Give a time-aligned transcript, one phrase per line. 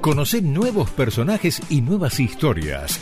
[0.00, 2.98] Conocer nuevos personajes y nuevas historias.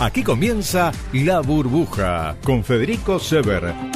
[0.00, 3.93] Aquí comienza La Burbuja con Federico Sever.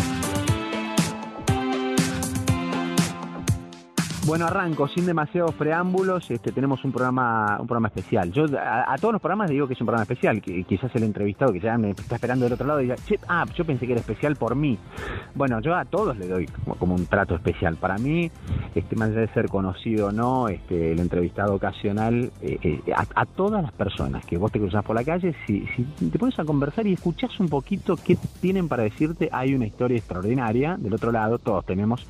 [4.28, 6.30] Bueno, arranco sin demasiados preámbulos.
[6.30, 8.30] Este, tenemos un programa, un programa especial.
[8.30, 10.42] Yo a, todos los programas digo que es un programa especial.
[10.42, 12.94] Que quizás el entrevistado que ya me está esperando del otro lado diga,
[13.26, 14.78] ah, yo pensé que era especial por mí.
[15.34, 16.46] Bueno, yo a todos le doy
[16.78, 17.76] como, un trato especial.
[17.76, 18.30] Para mí,
[18.74, 23.24] este, más allá de ser conocido o no, este, el entrevistado ocasional, eh, eh, a,
[23.24, 26.44] todas las personas que vos te cruzás por la calle, si, si te pones a
[26.44, 30.76] conversar y escuchás un poquito qué tienen para decirte, hay una historia extraordinaria.
[30.76, 32.06] Del otro lado, todos tenemos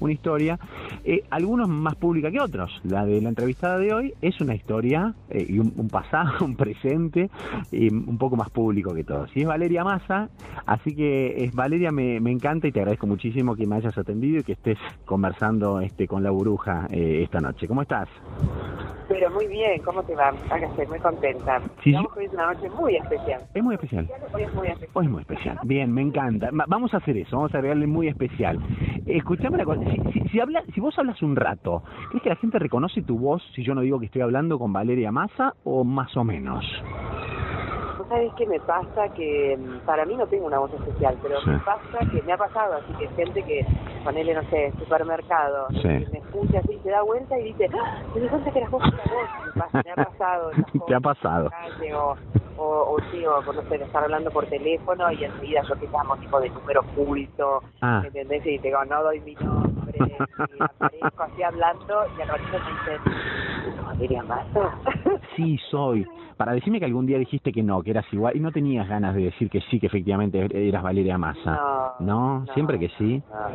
[0.00, 0.58] una historia.
[1.04, 2.80] Eh, algunos más pública que otros.
[2.84, 7.30] La de la entrevistada de hoy es una historia eh, y un, pasado, un presente,
[7.70, 9.30] y un poco más público que todos.
[9.34, 10.28] Y es Valeria Massa,
[10.66, 14.42] así que es Valeria, me, encanta y te agradezco muchísimo que me hayas atendido y
[14.44, 17.66] que estés conversando este con la buruja eh, esta noche.
[17.66, 18.08] ¿Cómo estás?
[19.10, 20.32] Pero muy bien, ¿cómo te va?
[20.50, 21.60] Hágase, muy contenta.
[21.82, 23.42] Sí, hoy es una noche muy especial.
[23.52, 24.08] Es muy especial.
[24.32, 24.90] Hoy es muy especial.
[24.94, 25.58] Hoy es muy especial.
[25.64, 26.50] Bien, me encanta.
[26.52, 28.60] vamos a hacer eso, vamos a agregarle muy especial.
[29.06, 29.80] Escuchame una cosa,
[30.12, 31.49] si, si, habla, si vos hablas un rato,
[32.10, 34.72] ¿crees que la gente reconoce tu voz si yo no digo que estoy hablando con
[34.72, 36.64] Valeria Massa o más o menos?
[38.10, 39.08] ¿Sabes qué me pasa?
[39.14, 42.36] Que mm, para mí no tengo una voz especial, pero me pasa que me ha
[42.36, 43.64] pasado, así que gente que,
[44.02, 48.02] ponele, no sé, supermercado, me escucha así, se da vuelta y dice, ¡Ah!
[48.12, 50.50] me di cuenta que eras vos la voz, me, ha pasado.
[50.88, 51.50] ¿Te ha pasado?
[51.94, 52.16] o,
[52.56, 56.16] o, o sí, o no sé, estar hablando por teléfono y enseguida yo que llamo
[56.16, 58.02] tipo de número oculto, ah.
[58.04, 58.44] ¿entendés?
[58.44, 63.84] Y digo, no doy mi nombre, y aparezco así hablando y al ratito me dicen,
[63.86, 64.78] ¿Valeria Massa?
[65.36, 66.04] Sí, soy
[66.40, 69.14] para decirme que algún día dijiste que no, que eras igual y no tenías ganas
[69.14, 71.94] de decir que sí, que efectivamente eras Valeria Massa.
[72.00, 72.40] No.
[72.40, 72.46] ¿No?
[72.54, 73.22] ¿Siempre que sí?
[73.30, 73.48] No.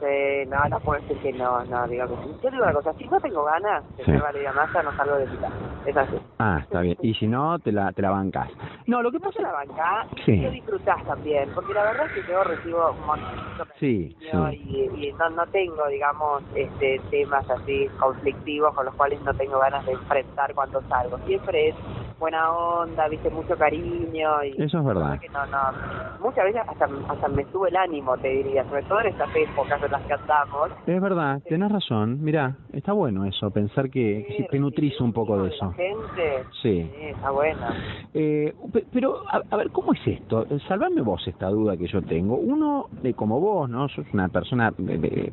[0.00, 2.36] Sí, no, no puedo decir que no, no, digo que sí.
[2.42, 5.24] Yo digo una cosa, si no tengo ganas de ser Valeria Massa, no salgo de
[5.26, 5.52] casa.
[5.86, 6.16] Es así.
[6.38, 6.96] Ah, está bien.
[7.02, 8.50] Y si no, te la, te la bancas.
[8.86, 9.38] No, lo que pasa...
[9.38, 10.32] es la bancás sí.
[10.32, 13.46] y disfrutás también, porque la verdad es que yo recibo un montón
[13.78, 14.26] sí, sí.
[14.68, 19.58] y, y no, no tengo, digamos, este temas así conflictivos con los cuales no tengo
[19.58, 21.18] ganas de enfrentar cuando salgo.
[21.26, 21.74] Siempre es
[22.18, 23.75] buena onda, viste, mucho cariño.
[23.76, 25.20] Y Eso es verdad.
[25.32, 29.08] no, no, muchas veces hasta, hasta me sube el ánimo, te diría, sobre todo en
[29.08, 30.70] estas épocas en las que andamos.
[30.86, 32.22] Es verdad, tenés razón.
[32.22, 35.72] Mira, está bueno eso, pensar que, que te nutrizo un poco de eso.
[35.72, 36.44] gente.
[36.62, 36.90] Sí.
[37.00, 37.60] está bueno.
[38.14, 38.54] Eh,
[38.92, 40.46] pero, a, ver, ¿cómo es esto?
[40.68, 42.36] Salvame vos esta duda que yo tengo.
[42.36, 43.88] Uno, de como vos, ¿no?
[43.88, 44.72] Sos una persona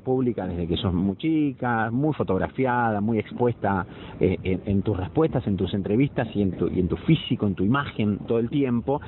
[0.04, 3.86] pública desde que sos muy chica, muy fotografiada, muy expuesta
[4.20, 7.46] eh, en, en tus respuestas, en tus entrevistas y en tu y en tu físico,
[7.46, 9.02] en tu imagen todo el tiempo,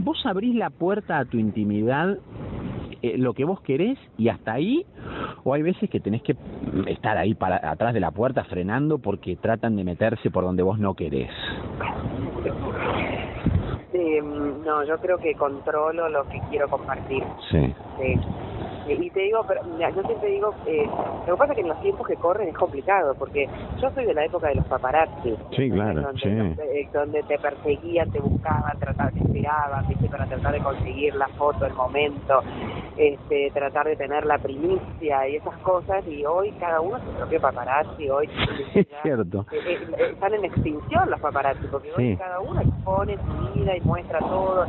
[0.00, 2.18] vos abrís la puerta a tu intimidad
[3.00, 4.84] eh, lo que vos querés y hasta ahí
[5.44, 6.36] o hay veces que tenés que
[6.88, 10.80] estar ahí para atrás de la puerta frenando porque tratan de meterse por donde vos
[10.80, 11.30] no querés.
[13.94, 17.22] Mm, no, yo creo que controlo lo que quiero compartir.
[17.50, 17.72] Sí.
[17.98, 18.20] sí
[18.94, 20.88] y te digo, pero yo siempre digo, eh,
[21.26, 23.48] lo que pasa es que en los tiempos que corren es complicado, porque
[23.80, 25.36] yo soy de la época de los paparazzi.
[25.56, 30.08] Sí, claro, donde, eh, donde te perseguían, te buscaban, trataban, te esperaban, ¿viste?
[30.08, 32.40] para tratar de conseguir la foto, el momento,
[32.96, 37.10] este, tratar de tener la primicia y esas cosas, y hoy cada uno es su
[37.10, 38.28] propio paparazzi, hoy...
[38.74, 39.46] es cierto.
[39.52, 39.78] Eh,
[40.12, 44.66] están en extinción los paparazzi, porque hoy cada uno expone su vida y muestra todo.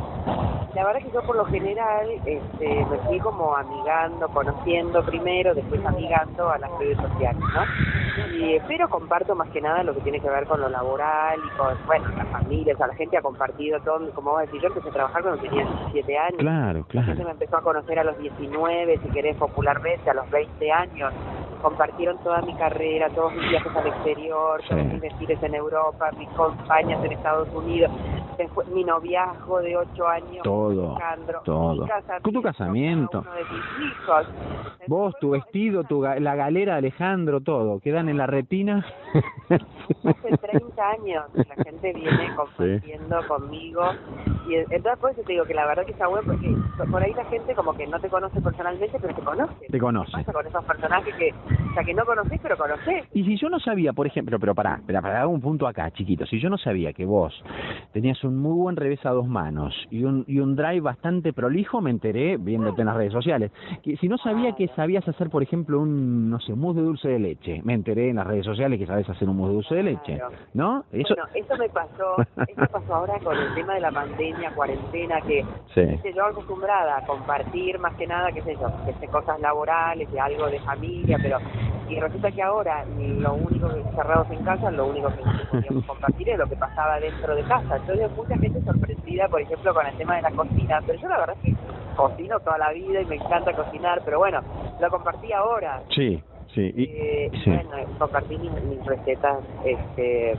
[0.74, 5.54] La verdad es que yo por lo general este, me fui como amigando conociendo primero,
[5.54, 8.36] después amigando a las redes sociales, ¿no?
[8.36, 11.56] Y, pero comparto más que nada lo que tiene que ver con lo laboral y
[11.56, 14.88] con, bueno, las familias, a la gente ha compartido todo, como vos decís, yo empecé
[14.88, 16.38] a trabajar cuando tenía 17 años.
[16.38, 17.06] Claro, claro.
[17.06, 20.72] La gente me empezó a conocer a los 19, si querés popularmente, a los 20
[20.72, 21.12] años
[21.60, 26.28] compartieron toda mi carrera, todos mis viajes al exterior, todos mis desfiles en Europa, mis
[26.30, 27.90] campañas en Estados Unidos,
[28.72, 30.96] mi noviazgo de ocho años todo,
[31.44, 31.86] todo.
[32.22, 33.24] tu casamiento,
[34.86, 38.84] vos, tu vestido, tu la galera de Alejandro, todo, quedan en la retina.
[40.04, 43.82] Hace 30 años la gente viene compartiendo conmigo
[44.48, 46.54] y entonces por eso te digo que la verdad que está bueno porque
[46.90, 49.66] por ahí la gente como que no te conoce personalmente pero te conoce.
[49.68, 50.12] Te conoce.
[50.12, 51.34] pasa con esos personajes que,
[51.70, 53.04] o sea, que no conoces pero conoces.
[53.12, 56.26] Y si yo no sabía, por ejemplo, pero para, para, dar un punto acá, chiquito,
[56.26, 57.32] si yo no sabía que vos
[57.92, 61.80] tenías un muy buen revés a dos manos y un, y un drive bastante prolijo,
[61.80, 63.50] me enteré viéndote en las redes sociales.
[63.82, 66.82] Que si no sabía que sabías hacer, por ejemplo, un, no sé, un mousse de
[66.82, 69.54] dulce de leche, me enteré en las redes sociales que sabes hacer un mousse de
[69.54, 70.18] dulce de leche,
[70.54, 70.84] ¿no?
[70.92, 71.14] Eso...
[71.14, 72.16] Bueno, eso me pasó,
[72.48, 75.44] eso pasó ahora con el tema de la pandemia, cuarentena, que
[75.74, 76.12] sí.
[76.14, 80.20] yo acostumbrada a compartir más que nada, qué sé yo, que sé, cosas laborales, de
[80.20, 81.39] algo de familia, pero
[81.90, 86.28] y resulta que ahora lo único que cerrados en casa, lo único que podíamos compartir
[86.30, 87.76] es lo que pasaba dentro de casa.
[87.76, 91.18] Entonces mucha gente sorprendida, por ejemplo, con el tema de la cocina, pero yo la
[91.18, 91.56] verdad es que
[91.96, 94.40] cocino toda la vida y me encanta cocinar, pero bueno,
[94.78, 95.82] lo compartí ahora.
[95.94, 96.22] Sí,
[96.54, 100.32] Sí, y, eh, Bueno, compartí mis, recetas, este,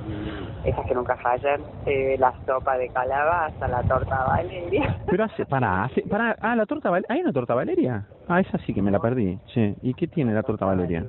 [0.66, 4.98] esas que nunca fallan, eh, la sopa de calabaza, la torta valeria.
[5.06, 8.08] Pero hace, para, hace, para, ah, la torta valeria, ¿hay una torta valeria?
[8.28, 9.76] Ah, esa sí que me la perdí, sí.
[9.82, 11.06] ¿Y qué tiene la torta valeria?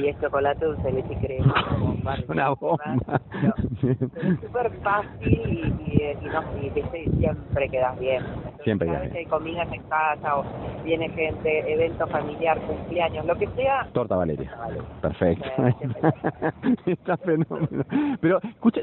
[0.00, 1.54] Y es chocolate, dulce leche y crema.
[2.28, 2.98] Una bomba.
[3.82, 6.70] es súper fácil y, y, y, no, y,
[7.18, 8.22] siempre quedas bien.
[8.64, 10.44] siempre cada vez que hay comidas en casa o
[10.84, 13.88] viene gente, evento familiar, cumpleaños, lo que sea.
[13.92, 14.50] Torta Valeria.
[15.00, 15.48] Perfecto.
[16.86, 17.84] Está fenómeno.
[18.20, 18.80] Pero, escucha,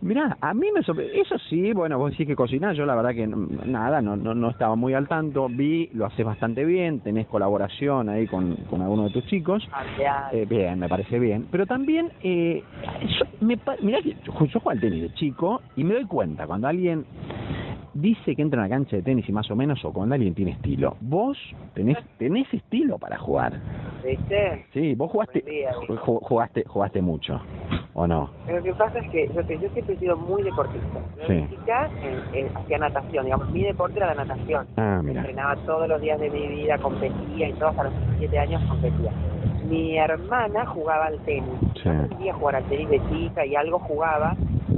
[0.00, 1.20] mirá, a mí me sorprende.
[1.20, 4.50] Eso sí, bueno, vos decís que cocinás, yo la verdad que nada, no, no, no
[4.50, 5.48] estaba muy al tanto.
[5.48, 9.66] Vi, lo haces bastante bien, tenés colaboración ahí con, con alguno de tus chicos.
[10.32, 11.46] Eh, bien, me parece bien.
[11.50, 12.62] Pero también, eh,
[13.18, 16.68] yo, me, mirá que yo, juego al tenis de chico y me doy cuenta cuando
[16.68, 17.04] alguien
[17.94, 20.34] dice que entra en la cancha de tenis y más o menos o cuando alguien
[20.34, 20.96] tiene estilo.
[21.00, 21.36] Vos
[21.74, 23.54] tenés tenés estilo para jugar.
[24.04, 24.66] ¿Viste?
[24.72, 25.44] Sí, vos jugaste
[25.98, 27.40] jugaste jugaste mucho.
[27.94, 28.30] ¿O no?
[28.48, 31.00] Lo que pasa es que yo, yo siempre he sido muy deportista.
[31.26, 31.44] Sí.
[32.54, 34.66] hacía natación, digamos, mi deporte era la natación.
[34.76, 35.20] Ah, mira.
[35.20, 39.12] Entrenaba todos los días de mi vida, competía y todos a los 17 años competía
[39.70, 41.60] mi hermana jugaba al tenis.
[41.82, 41.90] Sí.
[42.24, 44.34] Yo jugar al tenis de chica y algo jugaba,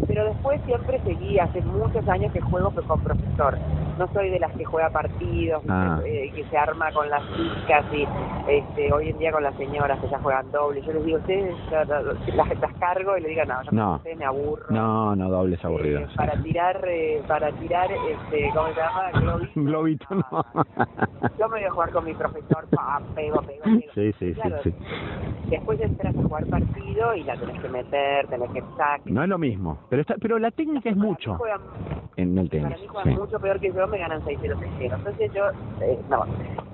[0.06, 3.56] pero después siempre seguí, hace muchos años que juego con profesor.
[4.02, 6.00] No soy de las que juega partidos, ah.
[6.04, 8.04] eh, que se arma con las chicas y
[8.50, 10.82] este, hoy en día con las señoras que ya juegan doble.
[10.82, 11.88] Yo les digo, ustedes las,
[12.34, 14.00] las cargo y le digo, no, yo no.
[14.19, 14.66] me aburro.
[14.70, 16.00] No, no, doble es aburrido.
[16.00, 19.10] Eh, para tirar, eh, para tirar, este, ¿cómo se llama?
[19.12, 19.52] Globito.
[19.60, 20.44] Globito, no.
[21.38, 23.82] Yo me voy a jugar con mi profesor, pa, pego, pego, pego.
[23.94, 24.75] Sí, sí, sí, sí.
[25.48, 29.00] Después entras a jugar partido y la tenés que meter, tenés que sacar.
[29.05, 31.38] No es lo mismo, pero está, pero la técnica es mucho
[32.16, 32.64] en el tenis.
[32.64, 34.94] Para mí juegan mucho peor que yo, me ganan 6-0, 6-0.
[34.97, 35.44] Entonces yo,
[35.81, 36.25] eh, no,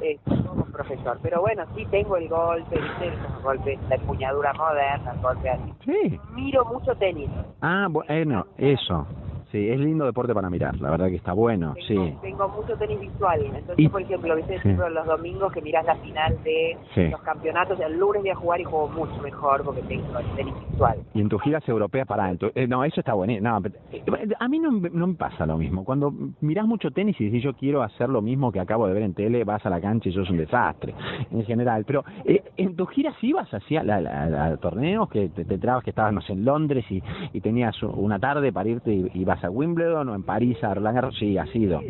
[0.01, 1.19] eh, como profesor.
[1.23, 3.09] Pero bueno, sí tengo el golpe, ¿viste?
[3.09, 5.75] El golpe, la empuñadura moderna, el golpe así.
[5.85, 6.21] Sí.
[6.33, 7.29] Miro mucho tenis.
[7.61, 9.07] Ah, bueno, eso.
[9.51, 12.15] Sí, es lindo deporte para mirar, la verdad que está bueno, tengo, sí.
[12.21, 14.61] Tengo mucho tenis visual, entonces, por ejemplo, ¿viste?
[14.61, 14.75] Sí.
[14.75, 16.77] los domingos que miras la final de
[17.11, 20.55] los campeonatos, el lunes voy a jugar y juego mucho mejor porque tengo el tenis
[20.71, 20.99] visual.
[21.15, 23.41] Y en tus giras europeas, para, eh, no, eso está bueno.
[23.41, 24.03] No, eh,
[24.39, 25.83] a mí no, no me pasa lo mismo.
[25.85, 29.03] Cuando mirás mucho tenis y decís yo quiero hacer lo mismo que acabo de ver
[29.03, 30.95] en tele, vas a la cancha y eso es un desastre,
[31.31, 31.85] en general.
[31.87, 35.91] Pero eh, en tus giras ibas hacia la, la, torneos que te, te trabas que
[35.91, 37.03] estabas, en Londres y,
[37.33, 40.75] y tenías una tarde para irte y, y vas a Wimbledon o en París, a
[40.75, 41.17] Roland Garros?
[41.19, 41.81] Sí, ha sido.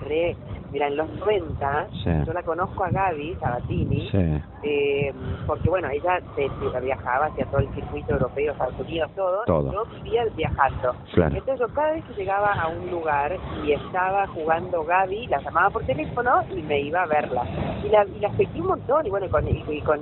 [0.00, 0.36] Re,
[0.72, 2.10] mira, en los 90 sí.
[2.26, 4.18] yo la conozco a Gaby Sabatini, sí.
[4.64, 5.12] eh,
[5.46, 9.72] porque bueno, ella se, se viajaba hacia todo el circuito europeo, Estados Unidos, todo, todo.
[9.72, 10.94] yo vivía viajando.
[11.14, 11.36] Claro.
[11.36, 15.70] Entonces yo cada vez que llegaba a un lugar y estaba jugando Gaby, la llamaba
[15.70, 17.44] por teléfono y me iba a verla.
[17.84, 20.00] Y la, y la seguí un montón, y bueno, y con, y, y con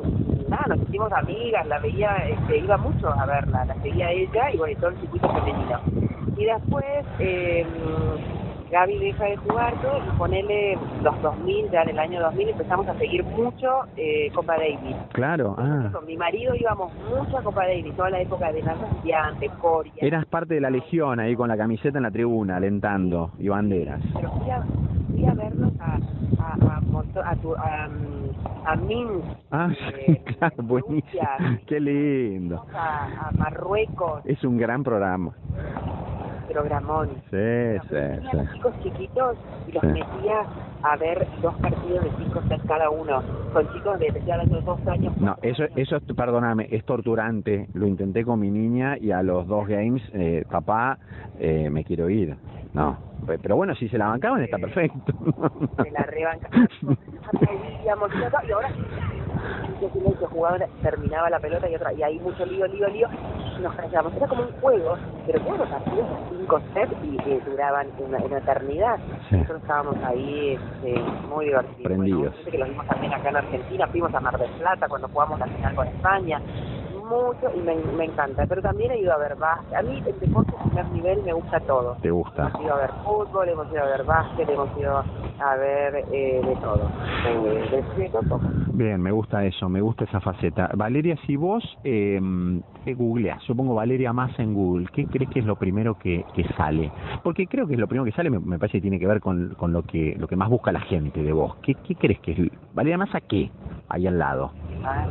[0.49, 4.57] nada, nos hicimos amigas, la veía, este, iba mucho a verla, la seguía ella y
[4.57, 6.10] bueno, y todo el circuito femenino.
[6.37, 6.85] Y después
[7.19, 7.67] eh,
[8.71, 12.87] Gaby deja de jugar todo y ponele los 2000, ya en el año 2000 empezamos
[12.87, 14.97] a seguir mucho eh, Copa Davis.
[15.13, 15.91] Claro, ah.
[15.93, 19.93] Con mi marido íbamos mucho a Copa Davis, toda la época de Nazastian, de Coria.
[19.97, 24.01] Eras parte de la legión ahí con la camiseta en la tribuna, alentando y banderas.
[24.15, 24.63] Pero fui a,
[25.11, 25.99] fui a verlos a,
[26.39, 27.89] a, a, a, tu, a,
[28.67, 29.27] a Minsk.
[29.51, 31.03] Ah, sí, eh, claro, buenísimo.
[31.03, 32.65] Rusia, Qué lindo.
[32.73, 34.23] A, a Marruecos.
[34.25, 35.35] Es un gran programa
[36.51, 37.09] programón.
[37.31, 38.37] Sí, sí, sí.
[38.37, 39.89] los chicos chiquitos y los sí.
[39.89, 40.45] metía
[40.83, 45.17] a ver dos partidos de cinco sets cada uno, con chicos de, de dos años.
[45.19, 47.69] No, eso, eso es, perdóname, es torturante.
[47.75, 50.99] Lo intenté con mi niña y a los dos games, eh, papá,
[51.39, 52.37] eh, me quiero ir.
[52.73, 52.99] No,
[53.43, 55.13] pero bueno, si se la bancaban está perfecto.
[55.83, 56.69] Se la rebancaban.
[57.85, 58.69] y ahora
[59.93, 63.09] silencio, jugador terminaba la pelota y otra, y ahí mucho lío, lío, lío,
[63.59, 64.15] y nos callábamos.
[64.17, 68.99] Era como un juego, pero los partidos cinco sets y que duraban una, una eternidad.
[69.29, 69.37] Sí.
[69.37, 71.83] Nosotros estábamos ahí este, muy divertidos.
[71.83, 72.35] Prendidos.
[72.35, 75.39] Bueno, que lo vimos también acá en Argentina, fuimos a Mar del Plata cuando jugamos
[75.39, 76.41] la final con España.
[77.11, 79.75] Mucho y me, me encanta, pero también he ido a ver básquet.
[79.75, 81.97] A mí el deporte de primer nivel me gusta todo.
[82.01, 82.49] ¿Te gusta?
[82.49, 85.03] Hemos ido a ver fútbol, hemos ido a ver básquet, hemos ido
[85.41, 86.91] a ver eh, de todo.
[87.27, 88.41] Eh, de, todo.
[88.73, 90.71] Bien, me gusta eso, me gusta esa faceta.
[90.75, 92.21] Valeria, si vos eh,
[92.87, 96.45] googleás, yo pongo Valeria Massa en Google, ¿qué crees que es lo primero que, que
[96.57, 96.93] sale?
[97.23, 99.21] Porque creo que es lo primero que sale, me, me, parece que tiene que ver
[99.21, 101.57] con, con lo que lo que más busca la gente de vos.
[101.63, 102.39] ¿Qué, qué crees que es?
[102.75, 103.51] Valeria Massa, ¿qué?
[103.89, 104.53] Ahí al lado.
[104.85, 105.07] Ah,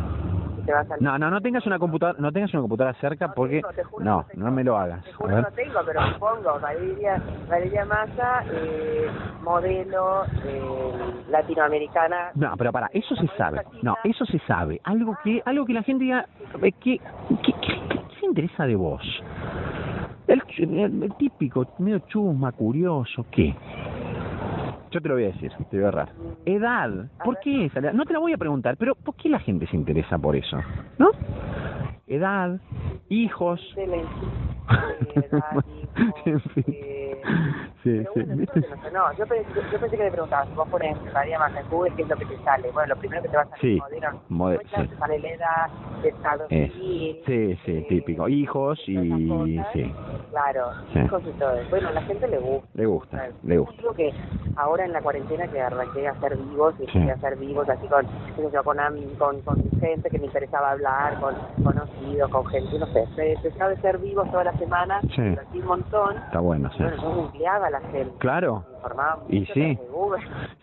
[1.00, 3.62] no, no, no tengas una computadora, no tengas una computadora cerca porque
[4.00, 5.03] no, no, me lo hagas.
[5.03, 9.08] Te juro no tengo, pero pongo Valeria, Valeria Massa, eh,
[9.41, 10.91] modelo eh,
[11.29, 12.31] latinoamericana.
[12.36, 13.62] No, pero para, eso se sabe.
[13.81, 14.79] No, eso se sabe.
[14.84, 16.25] Algo que, algo que la gente diga,
[16.62, 17.00] eh, ¿qué,
[17.43, 19.01] qué, qué, se interesa de vos?
[20.27, 23.55] El, el, típico, medio chusma, curioso, ¿qué?
[24.91, 26.10] Yo te lo voy a decir, te voy a agarrar.
[26.46, 26.89] Edad.
[27.24, 27.79] ¿Por qué esa?
[27.93, 30.58] No te la voy a preguntar, pero ¿por qué la gente se interesa por eso?
[30.98, 31.10] ¿No?
[32.10, 32.60] Edad,
[33.10, 33.62] hijos.
[33.78, 35.63] Edad,
[36.25, 36.99] hijos eh,
[37.82, 38.26] Sí, sí.
[38.94, 41.94] No, yo pensé, yo pensé que le preguntabas, si vos pones María más en Google,
[41.96, 42.70] ¿qué es lo que te sale?
[42.72, 44.88] Bueno, lo primero que te va a salir sí, modelo, modelo sí.
[44.90, 45.68] te sale la edad,
[46.04, 47.22] estado es, civil.
[47.26, 48.28] Sí, sí, eh, típico.
[48.28, 49.62] Hijos y...
[49.72, 49.94] sí.
[50.32, 51.00] Claro, Sí.
[51.00, 51.54] hijos y todo.
[51.70, 52.68] Bueno, a la gente le gusta.
[52.74, 53.76] Le gusta, le gusta.
[53.82, 54.14] Yo creo que
[54.58, 57.88] ahora en la cuarentena que arranqué a hacer vivos, y empecé a hacer vivos así
[57.88, 58.52] con, con,
[59.18, 61.34] con, con gente que me interesaba hablar, con
[61.64, 65.22] conocidos, con gente, no sé, me empecé a hacer vivos toda la semana, Sí.
[65.22, 66.18] me divertí un montón.
[66.18, 66.84] Está bueno, sí.
[66.84, 66.98] Bueno,
[68.20, 68.66] Claro.
[68.79, 69.77] Informaba Y sí.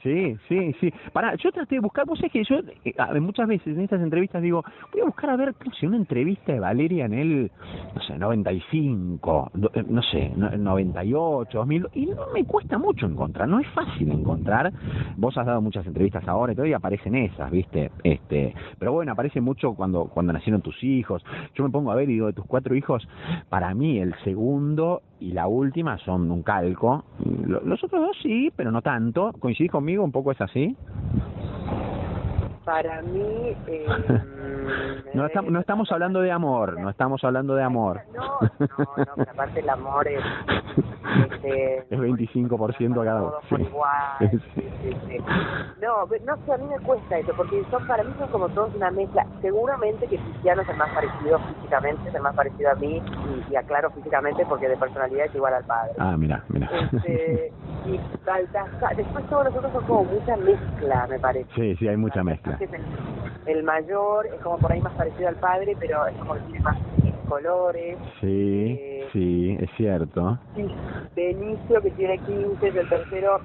[0.03, 0.93] Sí, sí, sí.
[1.13, 4.41] Para, yo traté de buscar, vos sabés que yo eh, muchas veces en estas entrevistas
[4.43, 7.51] digo, voy a buscar a ver, no sé, una entrevista de Valeria en el,
[7.95, 13.07] no sé, 95, do- eh, no sé, no- 98, 2000, y no me cuesta mucho
[13.07, 14.73] encontrar, no es fácil encontrar.
[15.17, 17.91] Vos has dado muchas entrevistas ahora y y aparecen esas, ¿viste?
[18.03, 21.25] Este, pero bueno, aparece mucho cuando cuando nacieron tus hijos.
[21.55, 23.07] Yo me pongo a ver y digo, de tus cuatro hijos,
[23.49, 27.05] para mí el segundo y la última son un calco.
[27.47, 29.33] Lo- Los otros sí, pero no tanto.
[29.39, 30.05] ¿Coincidís conmigo?
[30.05, 30.77] ¿Un poco es así?
[32.67, 33.57] Para mí...
[33.69, 33.87] Eh,
[35.15, 38.03] No, estamos no estamos hablando de amor, no estamos hablando de amor.
[38.15, 40.23] No, no, no, pero aparte el amor es...
[41.31, 43.35] Este, Es 25% a cada uno.
[43.49, 43.55] Sí.
[43.63, 43.93] igual.
[44.55, 44.63] Sí.
[44.83, 45.19] Sí.
[45.81, 48.75] No, no sé, a mí me cuesta eso, porque son para mí son como todos
[48.75, 49.27] una mezcla.
[49.41, 53.03] Seguramente que Cristiano es el más parecido físicamente, es el más parecido a mí,
[53.49, 55.93] y, y aclaro físicamente porque de personalidad es igual al padre.
[55.99, 56.69] Ah, mira, mira.
[56.93, 57.53] Este,
[57.87, 61.49] y Baltasar, después todos los otros son como mucha mezcla, me parece.
[61.55, 62.56] Sí, sí, hay mucha mezcla.
[62.59, 62.85] Que es El,
[63.47, 66.61] el mayor es como por ahí más parecido al padre, pero es como que tiene
[66.61, 66.77] más
[67.29, 67.99] colores.
[68.21, 70.39] Sí, Eh, sí, es cierto.
[70.55, 70.67] Sí,
[71.15, 73.41] Benicio, que tiene 15, es el tercero.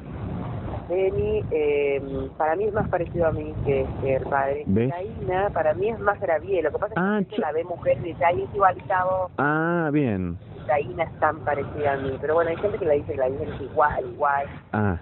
[0.89, 4.65] Beni, eh, para mí es más parecido a mí que, que el padre.
[4.89, 6.63] Taina, para mí es más Gravier.
[6.65, 9.32] Lo que pasa Ah, es que yo- la ve mujer y dice, ay, es vos.
[9.38, 10.38] Ah, bien.
[10.68, 12.18] Taina es tan parecida a mí.
[12.22, 14.46] Pero bueno, hay gente que le dice la dicen es igual, igual.
[14.74, 14.98] Ah.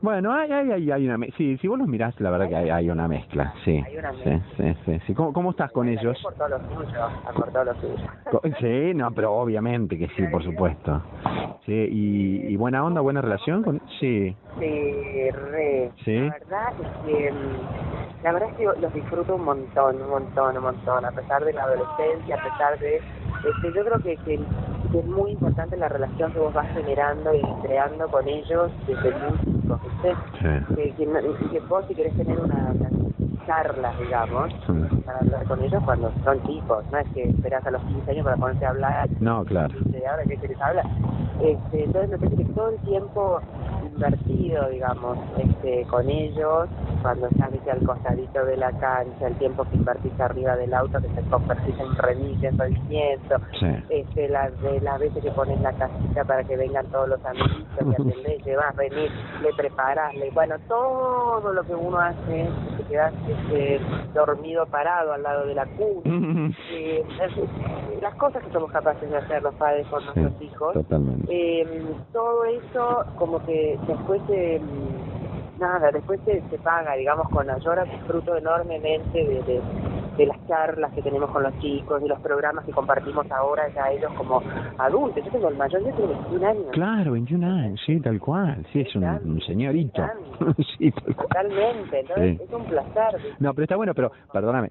[0.00, 2.56] Bueno, hay, hay, hay, hay una me- Sí, si vos los mirás, la verdad que
[2.56, 3.82] hay, hay una mezcla, sí.
[3.84, 5.14] Hay una Sí, sí, sí, sí.
[5.14, 6.18] ¿Cómo, cómo estás con ellos?
[6.22, 7.96] Por todo lo suyo, a por todo lo suyo.
[8.30, 11.02] Co- Sí, no, pero obviamente que sí, por supuesto.
[11.66, 13.80] Sí, y, y buena onda, buena relación con...
[14.00, 15.90] Sí, Sí, re.
[16.04, 16.16] Sí.
[16.18, 20.56] La verdad es que mm, la verdad es que los disfruto un montón, un montón,
[20.56, 24.40] un montón, a pesar de la adolescencia, a pesar de este, yo creo que, que,
[24.90, 29.10] que es muy importante la relación que vos vas generando y creando con ellos desde
[29.12, 30.16] ¿viste?
[30.40, 30.74] sí.
[30.74, 32.88] Que, que, que vos si querés tener una, una
[33.46, 35.00] charla, digamos, Sí.
[35.06, 38.24] para hablar con ellos cuando son chicos, no es que esperás a los 15 años
[38.24, 39.74] para ponerte a hablar No, claro.
[39.84, 40.84] de ahora que querés hablar.
[41.40, 43.40] Este, entonces me parece que todo el tiempo
[44.02, 46.68] invertido, digamos, este, con ellos,
[47.02, 51.00] cuando estás viste, al costadito de la cancha, el tiempo que invertís arriba del auto,
[51.00, 51.96] que te convertís en en
[52.58, 53.66] rendimiento, Sí.
[53.88, 57.74] este, las, de las veces que pones la casita para que vengan todos los amiguitos,
[57.76, 59.10] que atendés, llevas remis,
[59.42, 63.80] le preparás, le, bueno, todo lo que uno hace, te quedas este,
[64.14, 69.16] dormido parado al lado de la cuna, eh, es- las cosas que somos capaces de
[69.16, 71.26] hacer los padres con Sí, nuestros hijos, totalmente.
[71.28, 74.60] eh, todo eso como que después se
[75.58, 79.60] nada después se, se paga digamos con ahora disfruto enormemente de, de,
[80.16, 83.90] de las charlas que tenemos con los chicos de los programas que compartimos ahora ya
[83.90, 84.42] ellos como
[84.78, 88.64] adultos yo tengo el mayor yo tengo 21 años Claro, 21 años, sí, tal cual.
[88.72, 90.02] Sí, es un, un señorito.
[90.78, 91.28] sí, tal cual.
[91.28, 92.44] totalmente entonces Sí.
[92.44, 93.20] es un placer.
[93.38, 94.68] No, pero está bueno, pero perdóname,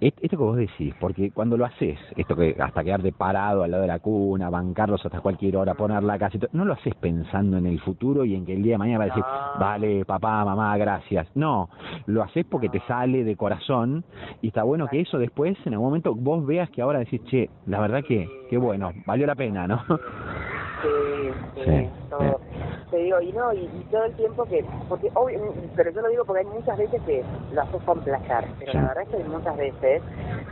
[0.00, 3.82] Esto que vos decís, porque cuando lo haces, esto que hasta quedarte parado al lado
[3.82, 6.94] de la cuna, bancarlos hasta cualquier hora, poner la casa, y todo, no lo haces
[6.96, 9.60] pensando en el futuro y en que el día de mañana va a decir, No.
[9.60, 11.28] vale, papá, mamá, gracias.
[11.34, 11.68] No,
[12.06, 14.04] lo haces porque te sale de corazón
[14.40, 17.50] y está bueno que eso después, en algún momento, vos veas que ahora decís, che,
[17.66, 19.82] la verdad que, que bueno, valió la pena, ¿no?
[20.82, 21.30] Sí,
[21.64, 22.40] sí, todo.
[22.90, 25.40] Te digo, y no, y, todo el tiempo que, porque obvio,
[25.74, 28.88] pero yo lo digo porque hay muchas veces que lo haces con placer, pero la
[28.88, 30.02] verdad es que hay muchas veces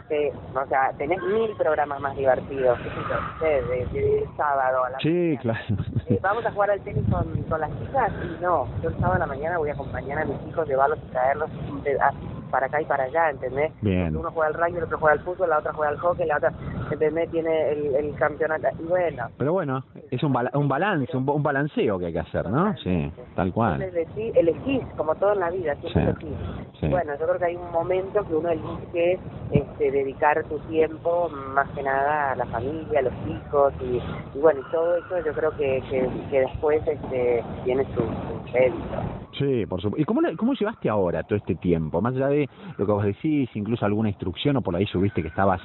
[0.08, 5.36] que, o sea, tenés mil programas más divertidos, yo, de, de, sábado a la Sí,
[5.42, 5.60] claro.
[6.06, 9.14] Eh, vamos a jugar al tenis con, con las chicas y no, yo el sábado
[9.16, 11.50] a la mañana voy a acompañar a mis hijos, llevarlos y traerlos
[12.50, 13.72] para acá y para allá, ¿entendés?
[13.80, 14.14] Bien.
[14.16, 16.36] Uno juega al rugby, el otro juega al fútbol, la otra juega al hockey, la
[16.36, 16.52] otra,
[16.90, 17.30] ¿entendés?
[17.30, 18.68] Tiene el, el campeonato.
[18.78, 19.28] Y bueno.
[19.38, 22.76] Pero bueno, es un, un balance, un, un, balanceo que hay que hacer, ¿no?
[22.78, 23.82] Sí, tal cual.
[23.82, 26.90] Elegís, elegís como todo en la vida, siempre elegís.
[26.90, 29.18] Bueno, yo creo que hay un momento que uno elige
[29.52, 34.00] este, dedicar tu tiempo más que nada a la familia, a los hijos y,
[34.36, 38.52] y bueno, y todo eso yo creo que, que, que después este, tiene su, su
[38.52, 39.20] mérito.
[39.38, 40.02] Sí, por supuesto.
[40.02, 42.00] ¿Y cómo, cómo llevaste ahora todo este tiempo?
[42.00, 42.39] Más allá de
[42.78, 45.60] lo que vos decís, incluso alguna instrucción o por ahí subiste que estabas,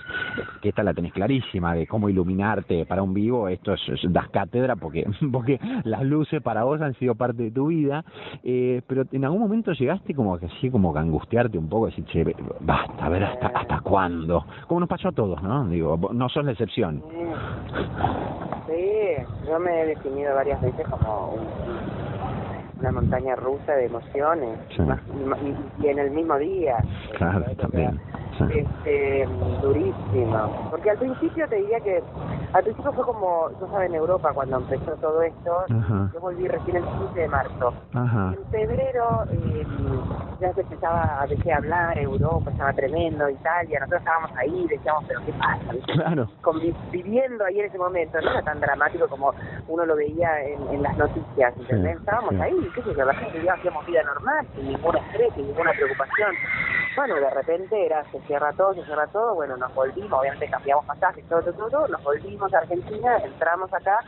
[0.61, 4.75] que esta la tenés clarísima, de cómo iluminarte para un vivo, esto es, das cátedra
[4.75, 8.03] porque, porque las luces para vos han sido parte de tu vida,
[8.43, 12.05] eh, pero en algún momento llegaste como que así, como que angustiarte un poco, decir,
[12.05, 12.25] che,
[12.61, 14.45] basta, a ver hasta, hasta cuándo.
[14.67, 15.67] Como nos pasó a todos, ¿no?
[15.67, 17.03] Digo, no sos la excepción.
[18.67, 22.24] Sí, yo me he definido varias veces como un
[22.79, 24.59] una montaña rusa de emociones
[25.81, 26.77] y, en el mismo día.
[27.17, 27.99] Claro, también.
[28.39, 29.27] Este,
[29.61, 30.67] durísimo.
[30.69, 32.03] Porque al principio te diría que,
[32.53, 36.77] al principio fue como, yo sabes, en Europa cuando empezó todo esto, yo volví recién
[36.77, 37.73] el 15 de marzo.
[37.93, 39.65] En febrero eh,
[40.39, 45.21] ya se empezaba a dejar hablar, Europa estaba tremendo, Italia, nosotros estábamos ahí, decíamos, pero
[45.25, 45.65] ¿qué pasa?
[45.93, 46.27] Claro.
[46.91, 49.33] viviendo ahí en ese momento, no era tan dramático como
[49.67, 51.97] uno lo veía en, en las noticias, ¿entendés?
[51.97, 55.47] estábamos ahí, qué sé yo, la gente ya hacíamos vida normal, sin ningún estrés, sin
[55.47, 56.35] ninguna preocupación.
[56.95, 61.23] Bueno, de repente era, cierra todo, se cierra todo, bueno, nos volvimos, obviamente cambiamos pasajes,
[61.25, 63.99] todo, todo, todo, nos volvimos a Argentina, entramos acá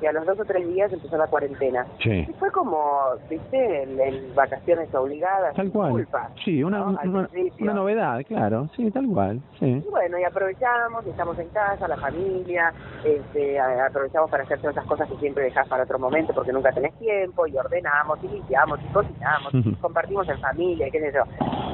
[0.00, 1.86] y a los dos o tres días empezó la cuarentena.
[2.02, 2.26] Sí.
[2.28, 2.80] Y fue como,
[3.28, 5.54] viste, en, vacaciones obligadas.
[5.54, 6.06] Tal cual.
[6.44, 7.28] Sí, una, una,
[7.72, 9.40] novedad, claro, sí, tal cual.
[9.58, 9.82] Sí.
[9.86, 12.72] Y bueno, y aprovechamos, estamos en casa, la familia,
[13.04, 16.72] este, aprovechamos para hacer todas esas cosas que siempre dejas para otro momento porque nunca
[16.72, 21.22] tenés tiempo, y ordenamos, y limpiamos, y cocinamos, compartimos en familia, y qué sé yo.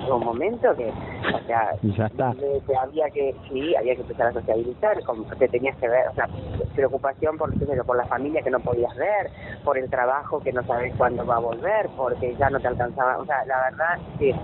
[0.07, 2.35] Hubo un momento que, o sea, ya está.
[2.80, 6.26] había que, sí, había que empezar a sociabilizar, como tenías que ver, o sea,
[6.75, 7.52] preocupación por,
[7.84, 9.30] por la familia que no podías ver,
[9.65, 13.19] por el trabajo que no sabes cuándo va a volver, porque ya no te alcanzaba,
[13.19, 14.34] o sea, la verdad que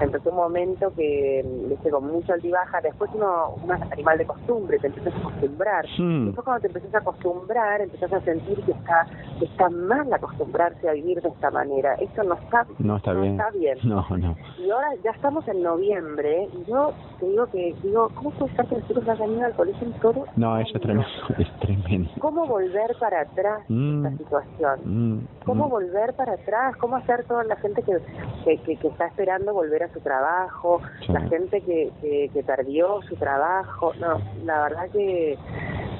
[0.00, 4.78] empezó un momento que, viste, con mucho altibaja, después uno, uno es animal de costumbre,
[4.78, 5.86] te empiezas a acostumbrar.
[5.98, 6.26] Hmm.
[6.26, 9.06] Después cuando te empiezas a acostumbrar, empezás a sentir que está,
[9.38, 11.94] que está mal acostumbrarse a vivir de esta manera.
[11.94, 13.32] Esto no está, no está bien.
[13.32, 13.78] Está bien.
[13.84, 14.36] No, no.
[14.58, 18.66] Y ahora ya estamos en noviembre, y yo te digo que, digo, ¿cómo puede estar
[18.66, 20.24] que chicos hayan ido al colegio en todo?
[20.36, 22.10] No, eso es tremendo, es tremendo.
[22.18, 24.06] ¿Cómo volver para atrás mm.
[24.06, 24.80] esta situación?
[24.84, 25.26] Mm.
[25.44, 25.70] ¿Cómo mm.
[25.70, 26.76] volver para atrás?
[26.78, 27.98] ¿Cómo hacer toda la gente que,
[28.44, 33.00] que, que, que está esperando volver a su trabajo, la gente que, que, que, perdió
[33.02, 33.92] su trabajo.
[34.00, 35.38] No, la verdad que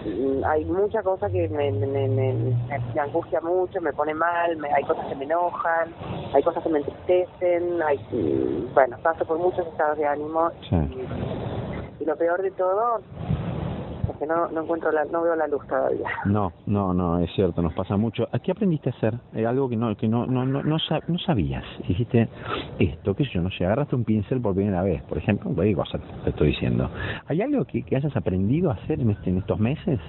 [0.06, 4.84] mm, hay mucha cosa que me, me, me, angustia mucho, me pone mal, me, hay
[4.84, 5.94] cosas que me enojan,
[6.34, 12.02] hay cosas que me entristecen, hay, mm, bueno, paso por muchos estados de ánimo y,
[12.02, 13.00] y lo peor de todo
[14.06, 16.08] porque no, no encuentro la, no veo la luz todavía.
[16.24, 18.28] No, no, no, es cierto, nos pasa mucho.
[18.42, 19.14] ¿Qué aprendiste a hacer?
[19.34, 20.78] Eh, algo que no que no no no, no,
[21.18, 21.64] sabías.
[21.86, 22.28] Dijiste
[22.78, 25.84] esto, qué sé yo, no sé, agarraste un pincel por primera vez, por ejemplo, digo,
[26.24, 26.90] te estoy diciendo.
[27.26, 30.00] ¿Hay algo que, que hayas aprendido a hacer en, este, en estos meses?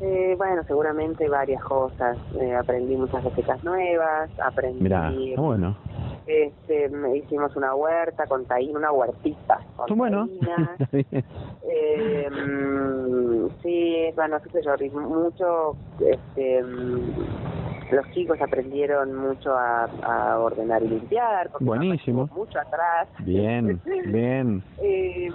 [0.00, 2.18] Eh, bueno, seguramente varias cosas.
[2.40, 4.82] Eh, aprendí muchas recetas nuevas, aprendí...
[4.82, 5.76] Mira, bueno
[6.26, 9.60] este, hicimos una huerta con taín, una huertita.
[9.76, 10.28] Con bueno,
[10.92, 19.84] eh, mm, sí, bueno, qué sé yo, mucho, este, mm, los chicos aprendieron mucho a,
[20.02, 21.50] a ordenar y limpiar.
[21.60, 22.28] Buenísimo.
[22.34, 23.08] Mucho atrás.
[23.20, 24.62] Bien, bien.
[24.82, 25.30] eh,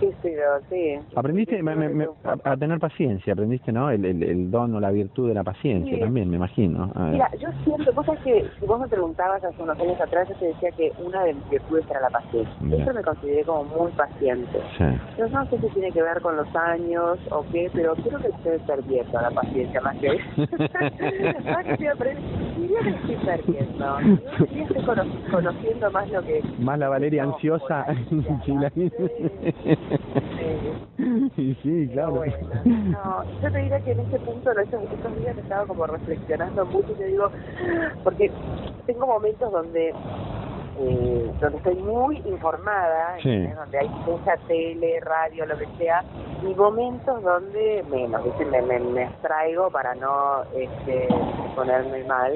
[0.00, 0.98] qué sé yo, sí.
[1.16, 1.60] Aprendiste
[2.44, 3.90] a, tener paciencia, aprendiste, ¿no?
[3.90, 6.90] El, el, el, don o la virtud de la paciencia también, me imagino.
[7.10, 10.34] Mira, yo siento, vos sabés que si vos me preguntabas hace unos años atrás, yo
[10.36, 12.54] te decía que una de mis virtudes era la paciencia.
[12.58, 14.58] Siempre me consideré como muy paciente.
[14.78, 14.84] Sí.
[15.18, 18.28] Yo no sé si tiene que ver con los años o qué, pero creo que
[18.28, 20.08] estoy perdiendo la paciencia más que
[21.60, 24.00] estoy perdiendo.
[24.00, 24.84] Yo estoy
[25.30, 26.42] conociendo más lo que...
[26.58, 27.86] Más la Valeria ansiosa.
[31.36, 32.22] Sí, sí, claro.
[32.64, 36.64] no, yo te diría que en este punto, estos, estos días he estado como reflexionando
[36.66, 37.30] mucho y te digo,
[38.04, 38.30] porque
[38.86, 39.92] tengo momentos donde
[40.78, 46.02] eh, donde estoy muy informada, donde hay mucha tele, radio, lo que sea,
[46.42, 51.08] y momentos donde menos, me, me, me abstraigo para no este,
[51.54, 52.34] ponerme mal.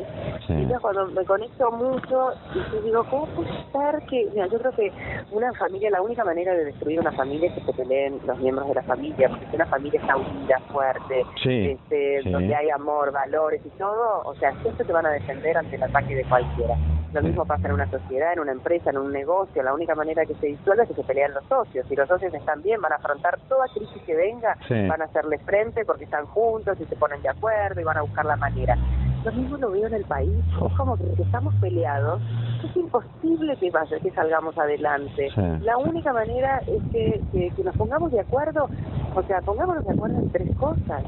[0.49, 4.73] Y entonces cuando me conecto mucho, y digo, ¿cómo puede ser que, mira, yo creo
[4.73, 4.93] que
[5.31, 8.69] una familia, la única manera de destruir una familia es que se peleen los miembros
[8.69, 13.61] de la familia, porque si una familia está unida, fuerte, este, donde hay amor, valores
[13.65, 16.77] y todo, o sea, siempre te van a defender ante el ataque de cualquiera.
[17.13, 19.63] Lo mismo pasa en una sociedad, en una empresa, en un negocio.
[19.63, 21.87] La única manera que se disuelve es que se pelean los socios.
[21.89, 25.39] Si los socios están bien, van a afrontar toda crisis que venga, van a hacerle
[25.39, 28.77] frente porque están juntos y se ponen de acuerdo y van a buscar la manera.
[29.25, 30.39] Lo mismo lo veo en el país.
[30.65, 32.21] Es como que estamos peleados.
[32.65, 35.29] Es imposible que vaya, que salgamos adelante.
[35.63, 38.69] La única manera es que, que, nos pongamos de acuerdo,
[39.15, 41.03] o sea, pongámonos de acuerdo en tres cosas.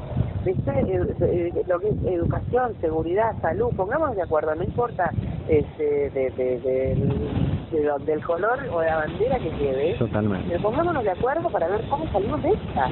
[0.45, 5.11] Eh, lo que es educación, seguridad, salud, pongámonos de acuerdo, no importa
[5.47, 9.95] este, de, de, de, del color o de la bandera que lleve.
[9.97, 10.47] Totalmente.
[10.49, 12.89] Pero pongámonos de acuerdo para ver cómo salimos de esta.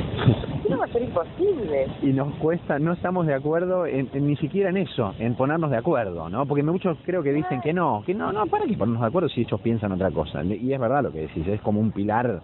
[0.69, 1.87] no va a ser imposible.
[2.01, 5.77] Y nos cuesta, no estamos de acuerdo en, ni siquiera en eso, en ponernos de
[5.77, 6.45] acuerdo, ¿no?
[6.45, 9.29] Porque muchos creo que dicen que no, que no, no, para que ponernos de acuerdo
[9.29, 10.43] si ellos piensan otra cosa.
[10.43, 12.41] Y es verdad lo que decís, es como un pilar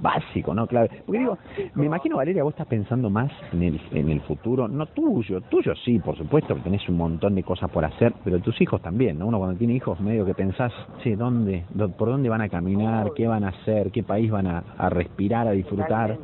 [0.00, 0.66] básico, ¿no?
[0.66, 0.88] Claro.
[1.06, 1.38] Porque digo,
[1.74, 5.74] me imagino, Valeria, vos estás pensando más en el, en el futuro, no tuyo, tuyo
[5.84, 9.18] sí, por supuesto, que tenés un montón de cosas por hacer, pero tus hijos también,
[9.18, 9.26] ¿no?
[9.26, 11.64] Uno cuando tiene hijos medio que pensás, sí, ¿dónde,
[11.96, 15.46] por dónde van a caminar, qué van a hacer, qué país van a, a respirar,
[15.48, 16.16] a disfrutar